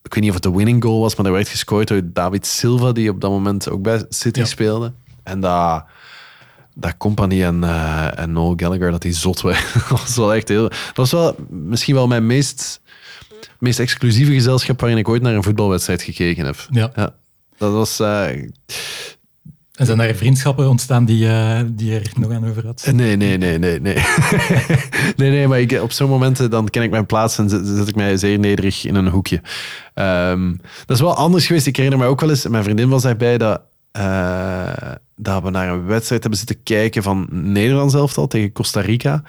[0.03, 2.45] ik weet niet of het de winning goal was, maar er werd gescoord door David
[2.45, 4.45] Silva, die op dat moment ook bij City Ja.
[4.45, 4.91] speelde.
[5.23, 5.83] En dat,
[6.75, 9.63] dat Company en, eh, en Noel Gallagher, dat die zot waren.
[9.89, 10.69] dat was wel echt heel...
[10.69, 12.81] Dat was wel misschien wel mijn meest,
[13.59, 16.67] meest exclusieve gezelschap waarin ik ooit naar een voetbalwedstrijd gekeken heb.
[16.69, 17.13] Ja.
[17.61, 17.99] Dat was...
[17.99, 18.27] eh,
[19.71, 22.89] En zijn daar vriendschappen ontstaan die, eh, die je er nog aan over had?
[22.93, 23.95] Nee, nee, nee, nee, nee.
[25.17, 27.87] nee, nee, maar ik, op zo'n momenten dan ken ik mijn plaats en zet, zet
[27.87, 29.41] ik mij zeer nederig in een hoekje.
[29.93, 30.51] Ehm,
[30.85, 31.67] dat is wel anders geweest.
[31.67, 35.69] Ik herinner me ook wel eens, mijn vriendin was daarbij, dat, eh, dat we naar
[35.69, 39.23] een wedstrijd hebben zitten kijken van Nederlands elftal tegen Costa Rica.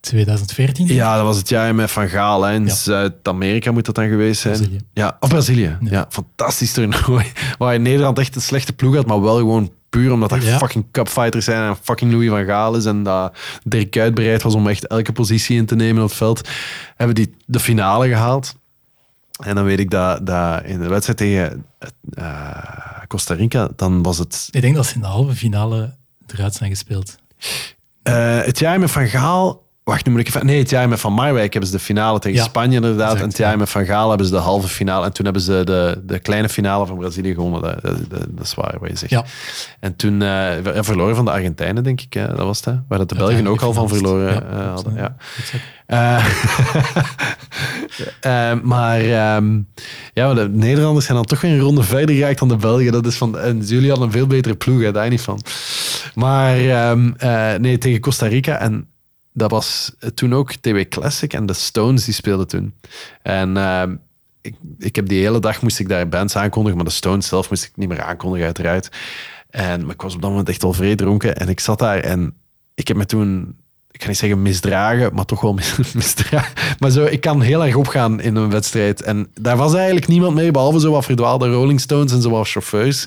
[0.00, 0.86] 2014?
[0.86, 2.42] Ja, dat was het jaar met Van Gaal.
[2.42, 2.54] hè.
[2.54, 2.74] In Ja.
[2.74, 4.54] Zuid-Amerika moet dat dan geweest zijn.
[4.56, 4.80] Brazilië.
[4.92, 5.76] Ja, of Brazilië.
[5.80, 7.24] Ja, fantastisch toernooi.
[7.58, 10.58] Waar Nederland echt een slechte ploeg had, maar wel gewoon puur omdat er Ja.
[10.58, 14.54] fucking cupfighters zijn en fucking Louis van Gaal is en dat Dirk Kuyt bereid was
[14.54, 16.48] om echt elke positie in te nemen op het veld,
[16.96, 18.54] hebben die de finale gehaald.
[19.38, 21.66] En dan weet ik dat, dat in de wedstrijd tegen
[22.10, 25.94] eh, Costa Rica, dan was het Ik denk dat ze in de halve finale
[26.26, 27.16] eruit zijn gespeeld.
[28.02, 29.66] Eh, het jaar met Van Gaal.
[29.88, 30.46] Wacht, nu moet ik even.
[30.46, 33.00] Nee, het jaar met Van Marwijk hebben ze de finale tegen Ja, Spanje inderdaad.
[33.00, 33.56] exact, en het jaar ja.
[33.56, 35.04] met Van Gaal hebben ze de halve finale.
[35.04, 37.62] En toen hebben ze de, de kleine finale van Brazilië gewonnen.
[37.62, 39.12] Dat, dat, dat, dat is waar wat je zegt.
[39.12, 39.24] Ja.
[39.80, 42.12] En toen eh, verloren van de Argentijnen, denk ik.
[42.12, 42.26] Hè?
[42.26, 42.80] Dat was het.
[42.88, 44.94] Waar dat de Belgen ook al van verloren eh, hadden.
[44.94, 45.14] Ja.
[48.20, 49.60] Eh, maar ehm,
[50.14, 52.92] ja, de Nederlanders zijn dan toch weer een ronde verder geraakt dan de Belgen.
[52.92, 55.40] Dat is van, en jullie hadden een veel betere ploeg, hè, daar niet van.
[56.14, 58.58] Maar ehm, eh, nee, tegen Costa Rica.
[58.58, 58.86] En
[59.38, 62.74] dat was toen ook TW Classic en de Stones die speelden toen.
[63.22, 63.96] En ehm,
[64.40, 67.50] ik, ik heb die hele dag moest ik daar bands aankondigen, maar de Stones zelf
[67.50, 68.88] moest ik niet meer aankondigen, uiteraard.
[69.50, 71.36] En maar ik was op dat moment echt al vrij dronken.
[71.36, 72.34] En ik zat daar en
[72.74, 73.56] ik heb me toen,
[73.90, 76.52] ik ga niet zeggen misdragen, maar toch wel mis, misdragen.
[76.78, 79.02] Maar zo, ik kan heel erg opgaan in een wedstrijd.
[79.02, 82.48] En daar was eigenlijk niemand mee, behalve zo wat verdwaalde Rolling Stones en zo wat
[82.48, 83.06] chauffeurs.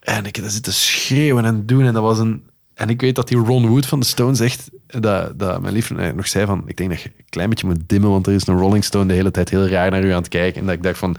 [0.00, 1.84] En ik daar zitten schreeuwen en doen.
[1.84, 2.42] En dat was een.
[2.74, 4.70] En ik weet dat die Ron Wood van de Stones echt.
[4.86, 6.62] Dat, dat mijn lief nog zei van.
[6.66, 8.10] Ik denk dat je een klein beetje moet dimmen.
[8.10, 10.28] Want er is een Rolling Stone de hele tijd heel raar naar u aan het
[10.28, 10.60] kijken.
[10.60, 11.16] En dat ik dacht van.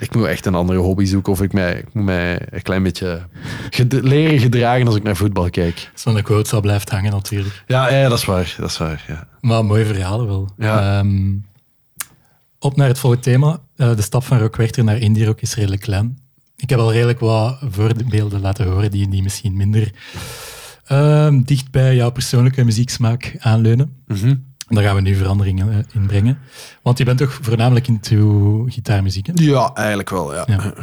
[0.00, 1.32] Ik moet echt een andere hobby zoeken.
[1.32, 3.26] Of ik, mij, ik moet mij een klein beetje
[3.70, 5.90] ged- leren gedragen als ik naar voetbal kijk.
[5.94, 7.62] Zo'n quote zal blijft hangen natuurlijk.
[7.66, 8.54] Ja, ja dat is waar.
[8.58, 9.28] Dat is waar ja.
[9.40, 10.50] Maar mooie verhalen wel.
[10.58, 10.98] Ja.
[10.98, 11.34] Ehm,
[12.58, 13.60] op naar het volgende thema.
[13.76, 16.18] Eh, de stap van Rock Werchter naar indie rock is redelijk klein.
[16.56, 19.92] Ik heb al redelijk wat voorbeelden laten horen die, die misschien minder
[20.86, 23.96] ehm, dicht bij jouw persoonlijke muzieksmaak aanleunen.
[24.06, 24.26] Mhm.
[24.68, 26.38] En daar gaan we nu veranderingen eh, in brengen.
[26.82, 29.32] Want je bent toch voornamelijk into gitaarmuziek, hè?
[29.34, 30.34] Ja, eigenlijk wel.
[30.34, 30.44] Ja.
[30.46, 30.74] Ja.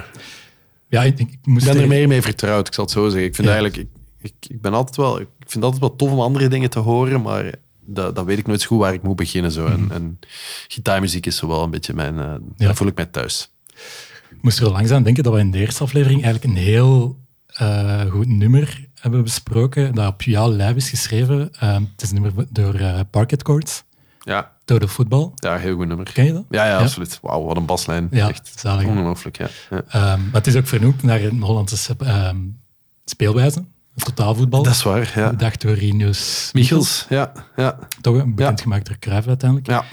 [0.89, 3.27] Ja, ik, ik moest Ik ben er meer mee vertrouwd, ik zal het zo zeggen.
[3.27, 3.53] Ik vind Ja.
[3.53, 3.89] eigenlijk, ik,
[4.21, 6.79] ik, ik ben altijd wel, ik vind het altijd wel tof om andere dingen te
[6.79, 7.53] horen, maar
[7.85, 9.51] dat, dat weet ik nooit zo goed waar ik moet beginnen.
[9.51, 9.65] Zo.
[9.65, 10.19] En, en
[10.67, 13.51] gitaarmuziek is zo wel een beetje mijn, eh, daar voel ik mij thuis.
[14.29, 17.19] Ik moest er langs aan denken dat we in de eerste aflevering eigenlijk een heel
[17.47, 21.53] eh, goed nummer hebben besproken dat op jouw lijf is geschreven.
[21.59, 23.83] Ehm, het is een nummer door eh, Parquet Courts,
[24.19, 25.31] Ja, door de voetbal.
[25.35, 26.11] ja, heel goed nummer.
[26.13, 26.45] Ken je dat?
[26.49, 26.77] Ja, ja, Ja.
[26.77, 27.19] absoluut.
[27.21, 28.07] Wauw, wat een baslijn.
[28.11, 28.87] Ja, Echt zalig.
[28.87, 29.37] ongelooflijk.
[29.37, 29.47] Ja.
[29.69, 29.81] Ja.
[29.87, 32.37] Ehm, maar het is ook vernoemd naar een Hollandse ehm,
[33.05, 33.63] speelwijze,
[33.95, 34.63] totaalvoetbal.
[34.63, 35.29] Dat is waar, ja.
[35.29, 39.69] Bedacht door Rinus Michels, ja, ja, toch een bekendgemaakt door Cruijff uiteindelijk.
[39.69, 39.83] ja.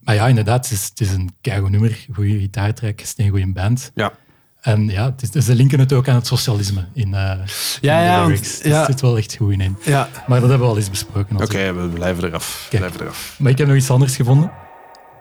[0.00, 3.30] Maar ja, inderdaad, het is, het is een keigoed nummer, goede gitaartrack, het is een
[3.30, 3.90] goede band.
[3.94, 4.12] ja.
[4.60, 7.38] En ja, het is, ze linken het ook aan het socialisme in, eh in
[7.80, 8.58] Ja, de ja, lyrics.
[8.58, 8.76] Dus ja.
[8.78, 9.76] Het zit wel echt goed in.
[9.84, 10.08] ja.
[10.26, 11.36] Maar dat hebben we al eens besproken.
[11.36, 12.66] Oké, we blijven eraf.
[12.70, 12.82] Kijk.
[12.82, 13.34] Blijven eraf.
[13.38, 14.50] Maar ik heb nog iets anders gevonden.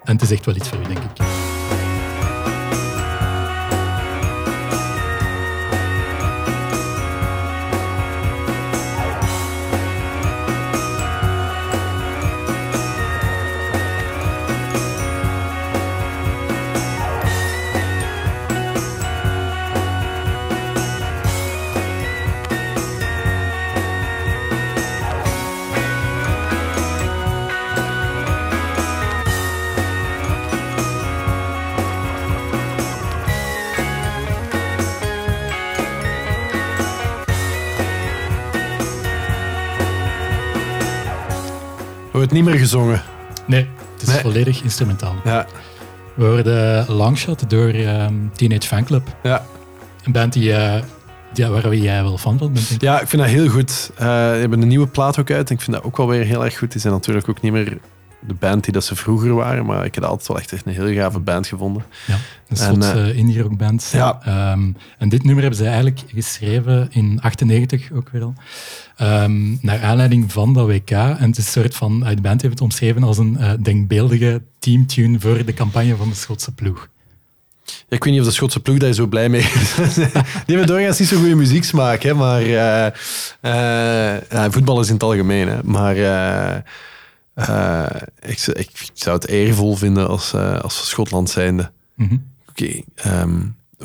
[0.04, 1.26] En het is echt wel iets voor u, denk ik.
[42.42, 43.02] Niet meer gezongen.
[43.46, 44.20] Nee, het is Nee.
[44.22, 45.16] volledig instrumentaal.
[45.24, 45.46] Ja,
[46.14, 49.08] We hoorden Longshot door ehm, Teenage Fanclub.
[49.24, 49.46] ja.
[50.04, 50.44] Een band die
[51.34, 52.68] ja, waar jij wel fan van bent.
[52.70, 52.88] Denk ik.
[52.88, 53.92] Ja, ik vind dat heel goed.
[53.96, 55.50] Eh, Ze hebben een nieuwe plaat ook uit.
[55.50, 56.72] En ik vind dat ook wel weer heel erg goed.
[56.72, 57.78] Die zijn natuurlijk ook niet meer
[58.28, 59.66] de band die dat ze vroeger waren.
[59.66, 61.84] Maar ik heb altijd wel echt een heel gave band gevonden.
[62.08, 63.90] Ja, een En, Schotse eh, indie rock band.
[63.94, 64.20] ja.
[64.24, 68.34] Ehm, en dit nummer hebben ze eigenlijk geschreven in 98 ook weer al.
[68.98, 70.92] Ehm, naar aanleiding van dat WK.
[70.92, 73.52] En het is een soort van, eh, de band heeft het omschreven als een eh,
[73.62, 76.90] denkbeeldige teamtune voor de campagne van de Schotse ploeg.
[77.66, 79.74] Ja, ik weet niet of de Schotse ploeg daar zo blij mee is.
[79.76, 80.02] Die
[80.46, 85.04] hebben doorgaans niet zo goede muzieksmaak, hè, maar eh, eh, ja, voetbal is in het
[85.04, 85.48] algemeen.
[85.48, 85.96] Hè, maar
[87.48, 91.72] eh, ik, zou- ik zou het eervol vinden als, eh, als Schotland zijnde.
[91.96, 92.18] Mhm.
[92.50, 93.40] Oké, ehm,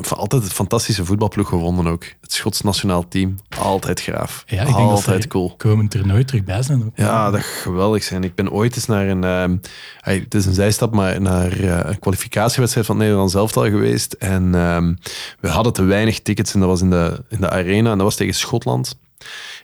[0.09, 2.03] altijd een fantastische voetbalploeg gewonnen ook.
[2.21, 4.43] Het Schots nationaal team, altijd graaf.
[4.47, 5.55] Ja, ik denk altijd cool.
[5.57, 6.83] komend toernooi terug bij zijn.
[6.85, 6.91] Ook.
[6.95, 8.23] Ja, dat geweldig zijn.
[8.23, 9.57] Ik ben ooit eens naar een, ehm,
[9.99, 14.13] hey, het is een zijstap, maar naar eh, een kwalificatiewedstrijd van het Nederlands elftal geweest.
[14.13, 14.93] En ehm,
[15.39, 18.05] we hadden te weinig tickets en dat was in de, in de arena en dat
[18.07, 18.97] was tegen Schotland.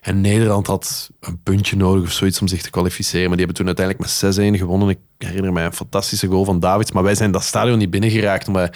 [0.01, 3.27] En Nederland had een puntje nodig of zoiets om zich te kwalificeren.
[3.27, 4.89] Maar die hebben toen uiteindelijk met 6-1 gewonnen.
[4.89, 6.91] Ik herinner mij een fantastische goal van Davids.
[6.91, 8.47] Maar wij zijn dat stadion niet binnengeraakt.
[8.47, 8.75] Omdat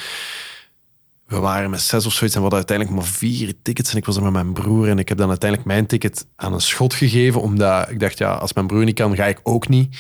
[1.28, 3.92] we waren met zes of zoiets en we hadden uiteindelijk maar vier tickets.
[3.92, 6.54] En ik was er met mijn broer en ik heb dan uiteindelijk mijn ticket aan
[6.54, 7.42] een schot gegeven.
[7.42, 9.98] Omdat ik dacht, ja, als mijn broer niet kan, ga ik ook niet.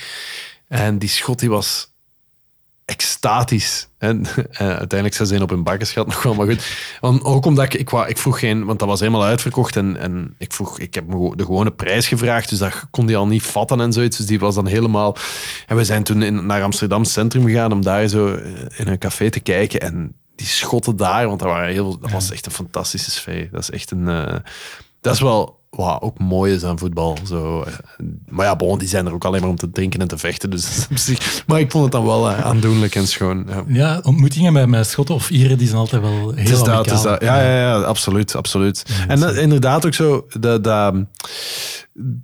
[0.67, 1.93] En die schot die was
[2.85, 3.89] extatisch.
[3.97, 6.67] En eh, uiteindelijk zijn ze op hun bakken schat nog wel, maar goed.
[6.99, 7.73] Want ook omdat ik,
[8.07, 11.45] ik, vroeg geen, want dat was helemaal uitverkocht en, en ik vroeg, ik heb de
[11.45, 14.17] gewone prijs gevraagd, dus dat kon die al niet vatten en zoiets.
[14.17, 15.17] Dus die was dan helemaal.
[15.67, 18.97] En we zijn toen in, naar Amsterdam Centrum gegaan om daar zo eh, in een
[18.97, 22.51] café te kijken en die schotten daar, want dat, waren heel, dat was echt een
[22.51, 23.49] fantastische sfeer.
[23.51, 24.35] Dat is echt een, eh,
[25.01, 27.17] dat is wel wat ook mooi is aan voetbal.
[27.27, 27.61] Zo.
[27.61, 27.73] eh,
[28.27, 30.49] Maar ja, bon, die zijn er ook alleen maar om te drinken en te vechten.
[30.49, 30.87] Dus
[31.47, 33.45] maar ik vond het dan wel eh, aandoenlijk en schoon.
[33.47, 33.63] Ja.
[33.67, 37.01] Ja, ontmoetingen met, met Schotten of Ieren die zijn altijd wel heel is dat, is
[37.01, 37.21] dat.
[37.21, 38.85] Ja, ja, ja, absoluut, absoluut.
[39.07, 40.95] en dat, inderdaad ook zo, dat, dat,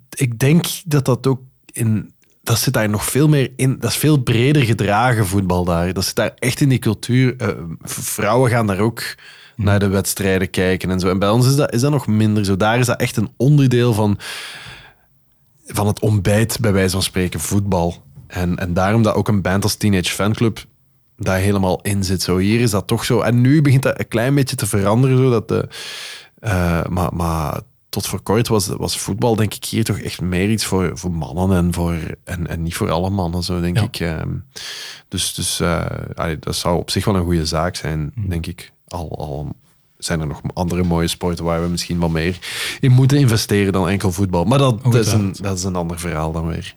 [0.09, 1.41] ik denk dat dat ook
[1.71, 5.93] in, dat zit daar nog veel meer in, dat is veel breder gedragen voetbal daar.
[5.93, 7.35] Dat zit daar echt in die cultuur.
[7.37, 7.47] Eh,
[7.81, 9.03] vrouwen gaan daar ook
[9.63, 11.09] naar de wedstrijden kijken en zo.
[11.09, 12.57] En bij ons is dat, is dat nog minder zo.
[12.57, 14.17] Daar is dat echt een onderdeel van,
[15.65, 17.95] van het ontbijt, bij wijze van spreken, voetbal.
[18.27, 20.65] En, en daarom dat ook een band als Teenage Fanclub
[21.17, 22.21] daar helemaal in zit.
[22.21, 23.21] Zo, hier is dat toch zo.
[23.21, 25.17] En nu begint dat een klein beetje te veranderen.
[25.17, 25.67] Zo, dat de,
[26.39, 27.59] eh, maar, maar
[27.89, 31.11] tot voor kort was, was voetbal, denk ik, hier toch echt meer iets voor, voor
[31.11, 33.83] mannen en, voor, en, en niet voor alle mannen, zo denk Ja.
[33.83, 33.99] ik.
[33.99, 34.29] ehm.
[35.07, 35.85] dus dus eh,
[36.15, 38.71] allee, dat zou op zich wel een goede zaak zijn, denk ik.
[38.91, 39.55] Al, al
[39.97, 42.39] zijn er nog andere mooie sporten waar we misschien wat meer
[42.79, 44.43] in moeten investeren dan enkel voetbal.
[44.43, 46.75] Maar dat, dat, is, een, dat is een ander verhaal dan weer.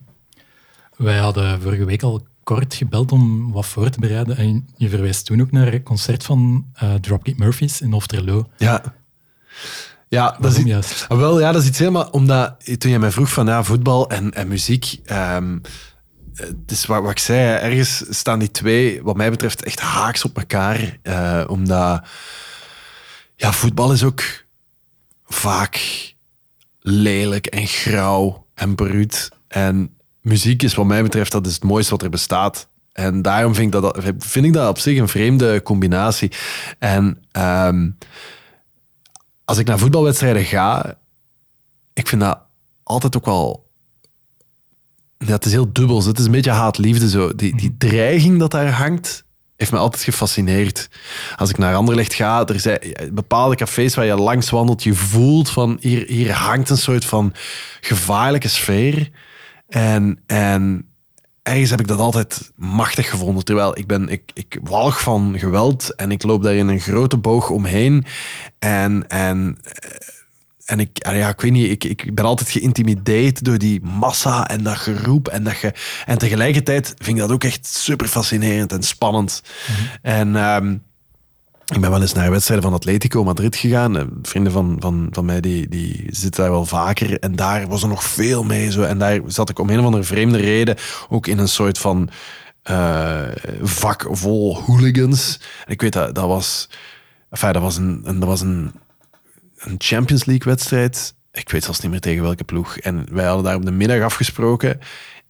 [0.96, 4.36] Wij hadden vorige week al kort gebeld om wat voor te bereiden.
[4.36, 8.48] En je verwijst toen ook naar een concert van eh, Dropkick Murphys in Ofterlo.
[8.56, 8.82] Ja.
[10.08, 11.04] Ja, dat is, iets-?
[11.08, 12.08] Ah, wel, ja, dat is iets helemaal...
[12.10, 15.00] Omdat toen je mij vroeg van ja, voetbal en, en muziek...
[15.04, 15.58] ehm,
[16.34, 20.36] het is wat, ik zei, ergens staan die twee, wat mij betreft, echt haaks op
[20.36, 20.98] elkaar.
[21.02, 22.06] eh, omdat...
[23.36, 24.22] Ja, voetbal is ook
[25.24, 25.80] vaak
[26.80, 29.30] lelijk en grauw en bruut.
[29.48, 32.68] En muziek is wat mij betreft, dat is het mooiste wat er bestaat.
[32.92, 36.32] En daarom vind ik dat, vind ik dat op zich een vreemde combinatie.
[36.78, 37.90] En ehm,
[39.44, 40.98] als ik naar voetbalwedstrijden ga,
[41.92, 42.40] ik vind dat
[42.82, 43.63] altijd ook wel...
[45.26, 46.04] Het is heel dubbel.
[46.04, 47.08] Het is een beetje haat-liefde.
[47.08, 47.34] Zo.
[47.34, 49.24] Die, die dreiging dat daar hangt,
[49.56, 50.88] heeft me altijd gefascineerd.
[51.36, 52.80] Als ik naar Anderlecht ga, er zijn
[53.12, 57.32] bepaalde cafés waar je langs wandelt, je voelt van hier, hier hangt een soort van
[57.80, 59.10] gevaarlijke sfeer.
[59.68, 60.88] En, en
[61.42, 63.44] ergens heb ik dat altijd machtig gevonden.
[63.44, 67.16] Terwijl ik ben, ik, ik walg van geweld en ik loop daar in een grote
[67.16, 68.04] boog omheen.
[68.58, 69.90] En, en, eh,
[70.64, 74.62] en ik, ja, ik weet niet, ik, ik ben altijd geïntimideerd door die massa en
[74.62, 75.28] dat geroep.
[75.28, 75.72] En, dat ge,
[76.06, 79.42] en tegelijkertijd vind ik dat ook echt super fascinerend en spannend.
[80.02, 80.76] En ehm,
[81.64, 83.98] ik ben wel eens naar wedstrijden van Atletico Madrid gegaan.
[83.98, 87.18] Eh, Vrienden van, van, van mij die, die zitten daar wel vaker.
[87.18, 88.72] En daar was er nog veel mee.
[88.72, 88.82] Zo.
[88.82, 90.76] En daar zat ik om een of andere vreemde reden
[91.08, 92.10] ook in een soort van
[92.62, 93.22] eh,
[93.62, 95.40] vak vol hooligans.
[95.66, 96.68] En ik weet dat dat was.
[97.30, 98.72] Enfin, dat was een, dat was een,
[99.64, 101.14] een Champions League wedstrijd.
[101.32, 102.76] Ik weet zelfs niet meer tegen welke ploeg.
[102.78, 104.80] En wij hadden daar op de middag afgesproken.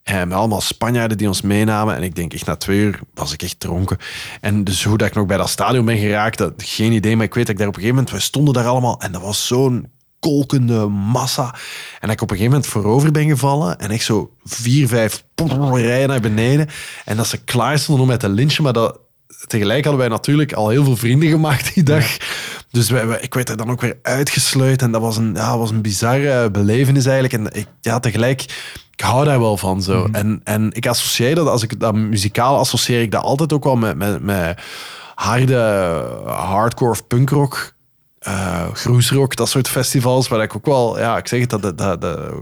[0.03, 1.97] En met allemaal Spanjaarden die ons meenamen.
[1.97, 3.99] En ik denk echt na twee uur was ik echt dronken.
[4.41, 7.16] En dus hoe dat ik nog bij dat stadion ben geraakt, dat, geen idee.
[7.16, 9.01] Maar ik weet dat ik daar op een gegeven moment, wij stonden daar allemaal.
[9.01, 11.55] En dat was zo'n kolkende massa.
[12.01, 13.78] En dat ik op een gegeven moment voorover ben gevallen.
[13.78, 15.24] En echt zo vier, vijf
[15.72, 16.68] rijen naar beneden.
[17.05, 18.62] En dat ze klaar stonden om mij te lynchen.
[18.62, 18.99] Maar dat,
[19.47, 22.16] tegelijk hadden wij natuurlijk al heel veel vrienden gemaakt die dag.
[22.75, 24.87] Dus wij, wij- ik werd er dan ook weer uitgesluiten.
[24.87, 27.35] En dat was een, ja, was een bizarre belevenis eigenlijk.
[27.35, 28.43] En ik, ja, tegelijk,
[28.97, 30.09] ik hou daar wel van zo.
[30.12, 33.77] En, en ik associeer dat, als ik dat muzikaal associeer ik dat altijd ook wel
[33.77, 34.61] met, met, met
[35.14, 35.57] harde
[36.25, 37.72] hardcore of punkrock.
[38.18, 41.79] eh groesrock, dat soort festivals, waar ik ook wel, ja, ik zeg het, dat, dat,
[41.79, 42.33] dat, dat-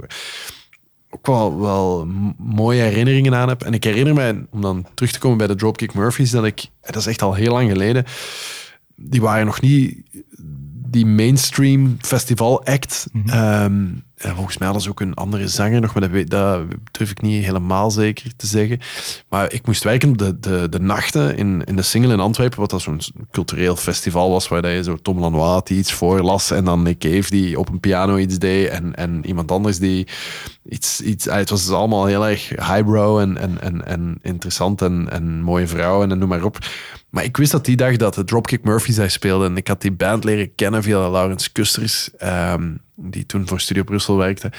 [1.15, 2.07] ook wel, wel
[2.39, 3.63] mooie herinneringen aan heb.
[3.63, 6.65] En ik herinner mij, om dan terug te komen bij de Dropkick Murphys, dat ik,
[6.81, 8.05] dat is echt al heel lang geleden,
[9.03, 10.03] die waren nog niet
[10.93, 13.07] die mainstream festival act.
[13.27, 16.63] Ehm, en volgens mij hadden ze ook een andere zanger nog, maar dat, weet, dat
[16.91, 18.81] durf ik niet helemaal zeker te zeggen.
[19.29, 22.61] Maar ik moest werken op de, de, de nachten in, in de Single in Antwerpen,
[22.61, 23.01] wat dat zo'n
[23.31, 26.99] cultureel festival was, waar dat je zo Tom Lanois die iets voorlas en dan Nick
[26.99, 30.07] Cave die op een piano iets deed en, en iemand anders die
[30.69, 31.01] iets...
[31.01, 35.09] iets ah, het was dus allemaal heel erg highbrow en, en, en, en interessant en,
[35.11, 36.59] en mooie vrouwen en noem maar op.
[37.13, 39.51] Maar ik wist dat die dag dat de Dropkick Murphys daar speelden.
[39.51, 43.83] En ik had die band leren kennen via Laurens Kusters, ehm, die toen voor Studio
[43.83, 44.53] Brussel werkte.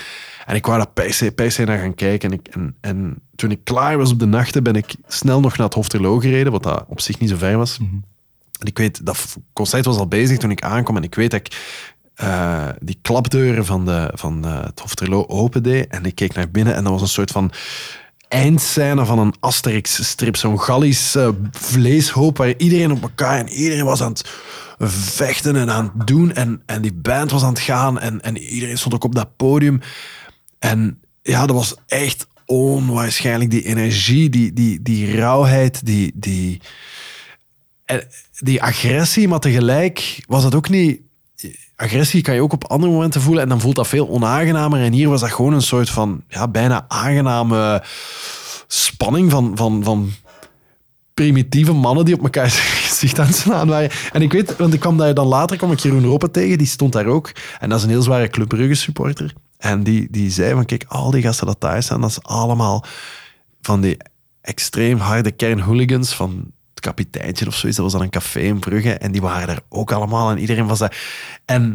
[0.46, 2.32] En ik wou daar per se, per se naar gaan kijken.
[2.32, 5.58] En, ik, en, en toen ik klaar was op de nachten, ben ik snel nog
[5.58, 7.78] naar het Hofterlo gereden, wat dat op zich niet zo ver was.
[8.60, 10.98] En ik weet, dat concert was al bezig toen ik aankwam.
[10.98, 11.58] En ik weet dat ik
[12.16, 15.88] eh, die klapdeuren van, de, van eh, het Hofterlo opendeed.
[15.88, 17.52] En ik keek naar binnen en dat was een soort van
[18.34, 20.36] eindscène van een Asterix-strip.
[20.36, 24.30] Zo'n Gallische vleeshoop waar iedereen op elkaar en iedereen was aan het
[24.90, 26.34] vechten en aan het doen.
[26.34, 29.36] En, en die band was aan het gaan en, en iedereen stond ook op dat
[29.36, 29.82] podium.
[30.60, 33.52] En ja, dat was echt onwaarschijnlijk.
[33.52, 36.62] Die energie, die, die, die rauwheid, die, die,
[37.86, 38.08] en
[38.40, 41.02] die agressie, maar tegelijk was dat ook niet...
[41.76, 44.82] Agressie kan je ook op andere momenten voelen en dan voelt dat veel onaangenamer.
[44.82, 47.84] En hier was dat gewoon een soort van ja, bijna aangename
[48.68, 50.12] spanning van, van, van
[51.14, 52.50] primitieve mannen die op elkaar
[52.88, 53.90] gezicht aan het waren.
[54.12, 56.68] En ik weet, want ik kwam daar dan later, kwam ik Jeroen Roppen tegen, die
[56.68, 57.32] stond daar ook.
[57.60, 59.34] En dat is een heel zware Club Brugge supporter.
[59.58, 62.86] En die, die zei van, kijk, al die gasten dat daar staan, dat is allemaal
[63.62, 63.98] van die
[64.42, 66.52] extreem harde kernhooligans van
[66.84, 67.78] kapiteintje of zoiets.
[67.78, 68.94] Dat was dan een café in Brugge.
[68.94, 70.98] En die waren daar ook allemaal en iedereen was daar.
[71.46, 71.74] En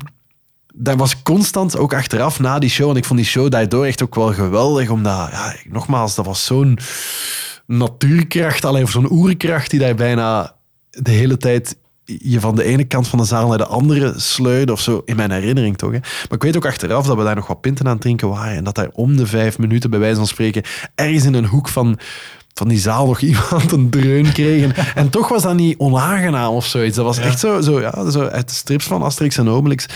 [0.74, 2.90] dat was constant, ook achteraf na die show.
[2.90, 6.44] En ik vond die show daardoor echt ook wel geweldig, omdat, ja, nogmaals, dat was
[6.44, 6.78] zo'n
[7.66, 10.56] natuurkracht, alleen zo'n oerkracht die daar bijna
[10.90, 14.72] de hele tijd je van de ene kant van de zaal naar de andere sleurde
[14.72, 15.92] of zo, in mijn herinnering toch.
[15.92, 15.98] Hè.
[15.98, 18.56] Maar ik weet ook achteraf dat we daar nog wat pinten aan het drinken waren
[18.56, 20.62] en dat daar om de vijf minuten, bij wijze van spreken,
[20.94, 21.98] ergens in een hoek van,
[22.59, 24.74] van die zaal nog iemand een dreun kregen.
[24.94, 26.96] En toch was dat niet onaangenaam of zoiets.
[26.96, 29.86] Dat was echt zo, zo, ja, zo uit de strips van Asterix en Obelix.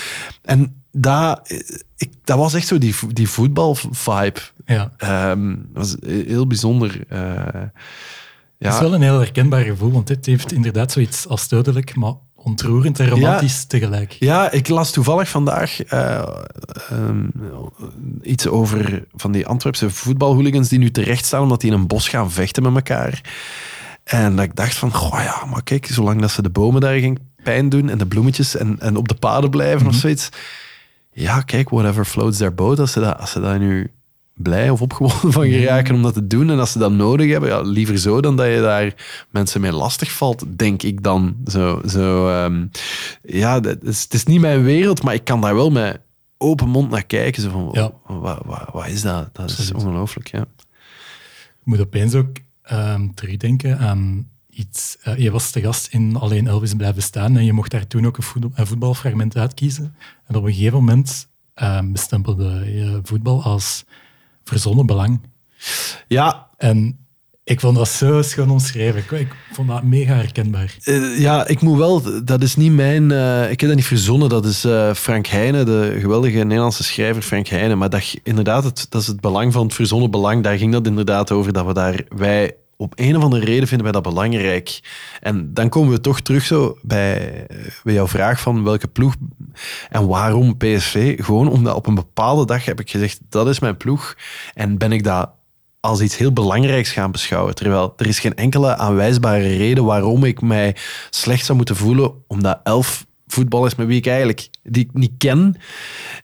[0.42, 1.40] En dat,
[1.96, 4.40] ik, dat was echt zo die, die voetbal-vibe.
[4.66, 4.92] Ja.
[4.96, 7.04] Ehm, dat was heel bijzonder.
[7.08, 7.18] eh,
[8.58, 8.68] ja.
[8.68, 12.14] Het is wel een heel herkenbaar gevoel, want dit heeft inderdaad zoiets als dodelijk, maar
[12.43, 14.16] ontroerend en romantisch tegelijk.
[14.18, 16.22] Ja, ik las toevallig vandaag eh,
[16.90, 17.26] ehm,
[18.22, 22.09] iets over van die Antwerpse voetbalhooligans die nu terecht staan omdat die in een bos
[22.09, 23.20] gaan vechten met elkaar.
[24.05, 26.99] En dat ik dacht van, goh ja, maar kijk, zolang dat ze de bomen daar
[26.99, 30.28] geen pijn doen en de bloemetjes en, en op de paden blijven of zoiets.
[31.12, 32.78] Ja, kijk, whatever floats their boat.
[32.78, 33.90] Als ze, dat, als ze daar nu
[34.35, 37.49] blij of opgewonden van geraken om dat te doen en als ze dat nodig hebben,
[37.51, 38.95] ja, liever zo dan dat je daar
[39.30, 41.37] mensen mee lastig valt, denk ik dan.
[41.47, 42.66] Zo, zo, ehm,
[43.22, 46.01] ja, dat is, het is niet mijn wereld, maar ik kan daar wel met
[46.39, 47.43] open mond naar kijken.
[47.43, 47.93] Zo van, Ja.
[48.07, 49.28] wat, wat, wat is dat?
[49.33, 50.41] Dat is ongelooflijk, ja.
[50.41, 54.97] Ik moet opeens ook ehm, terugdenken aan iets.
[55.03, 58.07] eh, je was te gast in Alleen Elvis blijven staan en je mocht daar toen
[58.07, 59.95] ook een, voetbal, een voetbalfragment uitkiezen.
[60.26, 63.85] En op een gegeven moment ehm, bestempelde je voetbal als
[64.45, 65.20] verzonnen belang.
[66.09, 67.03] Ja, En
[67.45, 68.99] ik vond dat zo schoon omschreven.
[69.01, 70.76] Ik, ik vond dat mega herkenbaar.
[70.82, 74.28] Eh, ja, ik moet wel, dat is niet mijn, eh, ik heb dat niet verzonnen,
[74.28, 77.78] dat is eh, Frank Heijnen, de geweldige Nederlandse schrijver Frank Heijnen.
[77.78, 80.86] Maar dat, inderdaad, het, dat is het belang van het verzonnen belang, daar ging dat
[80.86, 84.80] inderdaad over, dat we daar, wij op een of andere reden vinden wij dat belangrijk.
[85.20, 89.14] En dan komen we toch terug zo bij, eh, bij jouw vraag van welke ploeg
[89.89, 91.24] en waarom PSV.
[91.24, 94.16] Gewoon omdat op een bepaalde dag heb ik gezegd, dat is mijn ploeg.
[94.55, 95.30] En ben ik dat
[95.80, 97.55] als iets heel belangrijks gaan beschouwen.
[97.55, 100.76] Terwijl er is geen enkele aanwijsbare reden waarom ik mij
[101.11, 105.57] slecht zou moeten voelen, omdat elf voetballers met wie ik eigenlijk die ik niet ken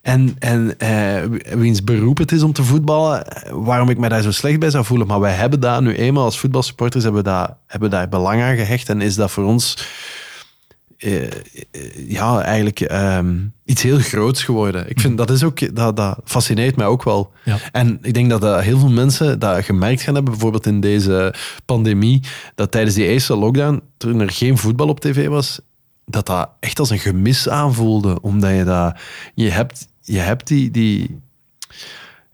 [0.03, 1.23] en, en eh,
[1.59, 4.71] wiens beroep het is om te voetballen, eh, waarom ik mij daar zo slecht bij
[4.71, 5.07] zou voelen.
[5.07, 8.57] Maar wij hebben daar nu eenmaal als voetbalsupporters hebben we daar, hebben daar belang aan
[8.57, 9.77] gehecht en is dat voor ons
[10.99, 11.31] eh, eh,
[12.09, 14.91] ja, eigenlijk ehm, iets heel groots geworden.
[14.91, 17.33] Ik vind dat is ook, dat, dat fascineert mij ook wel.
[17.45, 17.57] Ja.
[17.73, 21.35] En ik denk dat eh, heel veel mensen dat gemerkt gaan hebben, bijvoorbeeld in deze
[21.65, 22.23] pandemie,
[22.55, 25.61] dat tijdens die eerste lockdown, toen er geen voetbal op tv was,
[26.09, 28.21] dat dat echt als een gemis aanvoelde.
[28.21, 29.01] Omdat je dat...
[29.35, 30.71] Je hebt, je hebt die...
[30.71, 31.21] die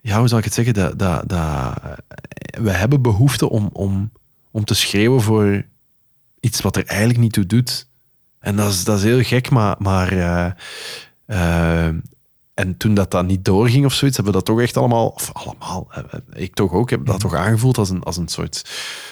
[0.01, 0.73] ja, hoe zal ik het zeggen?
[0.73, 1.73] Dat, dat, dat,
[2.61, 4.11] we hebben behoefte om, om,
[4.51, 5.65] om te schreeuwen voor
[6.39, 7.87] iets wat er eigenlijk niet toe doet.
[8.39, 9.75] En dat is, dat is heel gek, maar...
[9.79, 10.51] maar eh,
[11.25, 11.93] eh,
[12.53, 15.07] en toen dat, dat niet doorging of zoiets, hebben we dat toch echt allemaal...
[15.07, 16.03] Of allemaal, eh,
[16.33, 18.61] ik toch ook, heb dat toch aangevoeld als een, als een soort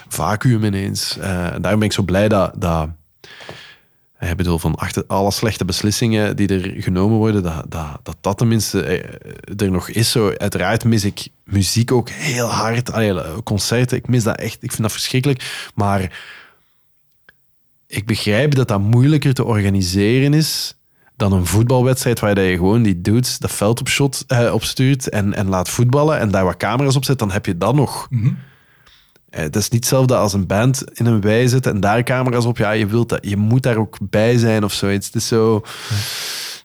[0.07, 1.17] vacuüm ineens.
[1.17, 2.61] En daarom ben ik zo blij dat...
[2.61, 2.89] dat
[4.29, 8.37] ik bedoel, van achter alle slechte beslissingen die er genomen worden, dat dat, dat, dat
[8.37, 10.11] tenminste eh, er nog is.
[10.11, 12.91] Zo, uiteraard mis ik muziek ook heel hard.
[12.91, 14.63] Allee, concerten, ik mis dat echt.
[14.63, 15.71] Ik vind dat verschrikkelijk.
[15.75, 16.21] Maar
[17.87, 20.77] ik begrijp dat dat moeilijker te organiseren is
[21.15, 25.33] dan een voetbalwedstrijd waar je gewoon die dudes dat veld op shot eh, opstuurt en,
[25.33, 28.07] en laat voetballen en daar wat camera's op zet, dan heb je dat nog.
[28.11, 28.27] Eh,
[29.35, 32.57] Het is niet hetzelfde als een band in een wei zit en daar camera's op.
[32.57, 35.05] Ja, je, wilt dat, je moet daar ook bij zijn of zoiets.
[35.05, 35.61] Het is zo...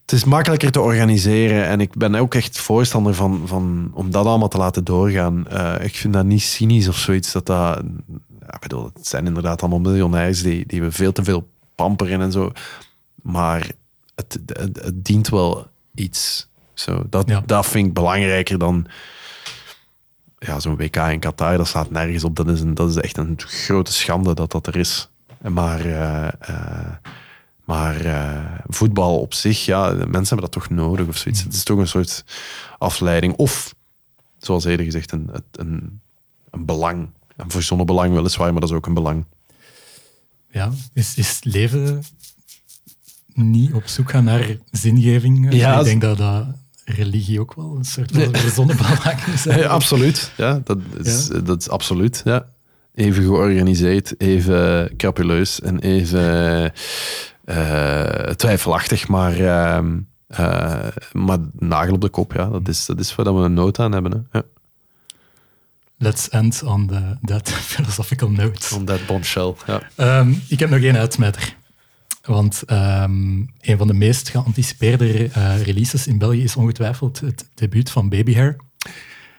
[0.03, 4.27] Het is makkelijker te organiseren en ik ben ook echt voorstander van, van om dat
[4.27, 5.49] allemaal te laten doorgaan.
[5.49, 7.33] Eh, ik vind dat niet cynisch of zoiets.
[7.33, 7.83] Dat dat,
[8.41, 12.33] ja, bedoel, het zijn inderdaad allemaal miljonairs die, die we veel te veel pamperen en
[12.33, 12.53] zo.
[13.23, 13.71] Maar
[14.15, 16.49] het, het, het dient wel iets.
[16.75, 17.43] Zo, dat, Ja.
[17.47, 18.87] dat vind ik belangrijker dan
[20.39, 21.57] ja, zo'n WK in Qatar.
[21.57, 22.37] Dat staat nergens op.
[22.37, 25.09] Dat is, een, dat is echt een grote schande dat dat er is.
[25.49, 26.93] Maar, eh, eh,
[27.65, 31.43] maar eh, voetbal op zich, ja, mensen hebben dat toch nodig of zoiets.
[31.43, 32.25] Het is toch een soort
[32.79, 33.35] afleiding.
[33.35, 33.75] Of,
[34.39, 36.01] zoals eerder gezegd, een, een,
[36.51, 37.09] een belang.
[37.37, 39.25] Een verzonnen belang weliswaar, maar dat is ook een belang.
[40.51, 42.03] Ja, is, is leven
[43.33, 45.55] niet op zoek gaan naar zingeving?
[45.55, 46.47] Ja, ik denk dat dat
[46.89, 49.45] religie ook wel een soort van belang is.
[49.45, 50.33] Ja, absoluut.
[50.37, 52.21] Ja, dat is, dat is absoluut.
[52.25, 52.47] Ja.
[52.95, 56.73] Even georganiseerd, even crapuleus en even
[57.45, 62.33] eh, twijfelachtig, maar, ehm, eh, maar nagel op de kop.
[62.33, 62.47] Ja.
[62.49, 64.13] Dat, is, dat is waar we een nood aan hebben.
[64.13, 64.39] Hè.
[64.39, 64.45] Ja.
[65.99, 68.75] Let's end on the, that philosophical note.
[68.75, 69.55] On that bombshell.
[69.67, 69.81] Ja.
[69.95, 71.57] Ehm, ik heb nog één uitsmijter.
[72.29, 77.91] Want ehm, een van de meest geanticipeerde eh, releases in België is ongetwijfeld het debuut
[77.91, 78.57] van Baby Hair.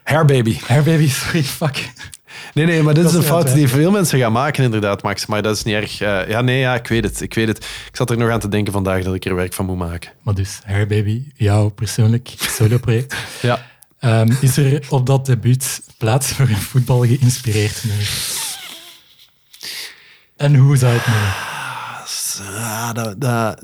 [0.03, 0.57] Hair Baby.
[0.65, 1.91] Hair Baby, sorry, fuck.
[2.53, 5.25] Nee, nee, maar dit is een fout die veel mensen gaan maken, inderdaad, Max.
[5.25, 6.01] Maar dat is niet erg.
[6.01, 7.21] Eh, ja, nee, ja, ik weet het.
[7.21, 7.57] Ik weet het.
[7.57, 10.11] Ik zat er nog aan te denken vandaag dat ik er werk van moet maken.
[10.21, 13.15] Maar dus, Hair Baby, jouw persoonlijk solo-project.
[13.41, 13.67] Ja.
[13.99, 18.09] Ehm, is er op dat debuut plaats voor een voetbal geïnspireerd nummer?
[20.37, 21.49] En hoe zou het noemen?
[22.43, 23.59] Ja, dat, dat,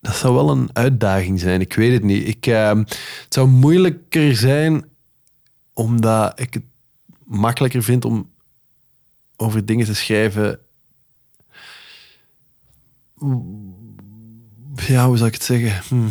[0.00, 1.60] dat, zou wel een uitdaging zijn.
[1.60, 2.28] Ik weet het niet.
[2.28, 4.84] Ik, ehm, het zou moeilijker zijn
[5.72, 6.62] omdat ik het
[7.24, 8.30] makkelijker vind om
[9.36, 10.58] over dingen te schrijven.
[14.74, 15.82] Ja, hoe zou ik het zeggen?
[15.88, 16.08] Hm.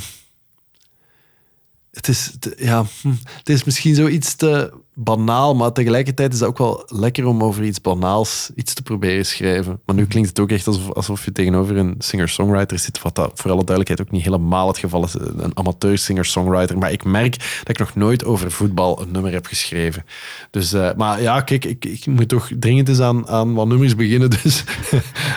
[1.91, 3.13] Het is, ja, hm.
[3.25, 7.63] het is misschien zoiets te banaal, maar tegelijkertijd is het ook wel lekker om over
[7.63, 9.79] iets banaals iets te proberen schrijven.
[9.85, 13.31] Maar nu klinkt het ook echt alsof, alsof je tegenover een singer-songwriter zit, wat dat
[13.33, 15.13] voor alle duidelijkheid ook niet helemaal het geval is.
[15.13, 16.77] Een amateur singer-songwriter.
[16.77, 20.05] Maar ik merk dat ik nog nooit over voetbal een nummer heb geschreven.
[20.51, 23.95] Dus, eh, maar ja, kijk, ik, ik moet toch dringend eens aan, aan wat nummers
[23.95, 24.29] beginnen.
[24.43, 24.63] Dus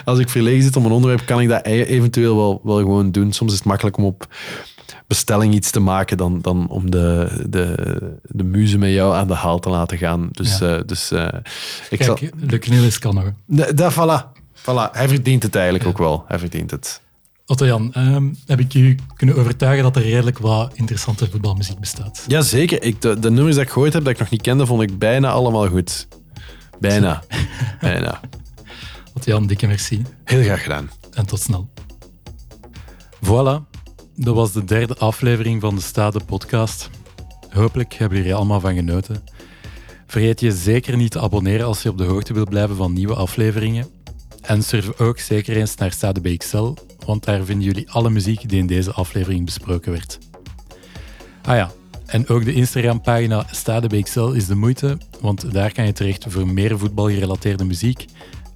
[0.04, 3.10] als ik verlegen zit om een onderwerp, kan ik dat e- eventueel wel, wel gewoon
[3.10, 3.32] doen.
[3.32, 4.26] Soms is het makkelijk om op
[5.08, 7.74] bestelling iets te maken dan, dan om de, de,
[8.22, 10.28] de muze met jou aan de haal te laten gaan.
[10.32, 10.76] Dus, Ja.
[10.76, 11.28] eh, dus eh,
[11.90, 12.14] ik zal...
[12.14, 13.24] Kijk, kan nog.
[13.46, 14.38] Da, da, voilà.
[14.60, 14.92] voilà.
[14.92, 16.24] Hij verdient het eigenlijk ook wel.
[16.26, 17.00] Hij verdient het.
[17.46, 22.24] Otto Jan, ehm, heb ik u kunnen overtuigen dat er redelijk wat interessante voetbalmuziek bestaat?
[22.26, 22.82] Jazeker.
[22.82, 24.98] Ik, de, de nummers dat ik gehoord heb, dat ik nog niet kende, vond ik
[24.98, 26.08] bijna allemaal goed.
[26.80, 27.22] Bijna.
[27.80, 28.20] bijna.
[29.14, 30.90] Otto Jan, dikke merci Heel graag gedaan.
[31.12, 31.68] en tot snel.
[33.24, 33.77] Voilà.
[34.20, 36.90] Dat was de derde aflevering van de Stade podcast.
[37.50, 39.24] Hopelijk hebben jullie er allemaal van genoten.
[40.06, 43.14] Vergeet je zeker niet te abonneren als je op de hoogte wilt blijven van nieuwe
[43.14, 43.86] afleveringen.
[44.40, 46.74] En surf ook zeker eens naar Stade BXL,
[47.06, 50.18] want daar vinden jullie alle muziek die in deze aflevering besproken werd.
[51.42, 51.70] Ah ja,
[52.06, 56.48] en ook de Instagram-pagina Stade BXL is de moeite, want daar kan je terecht voor
[56.48, 58.04] meer voetbalgerelateerde muziek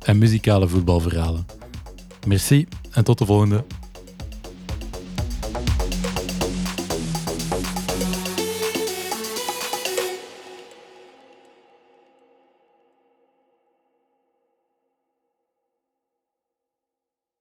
[0.03, 1.47] en muzikale voetbalverhalen.
[2.27, 3.65] Merci en tot de volgende.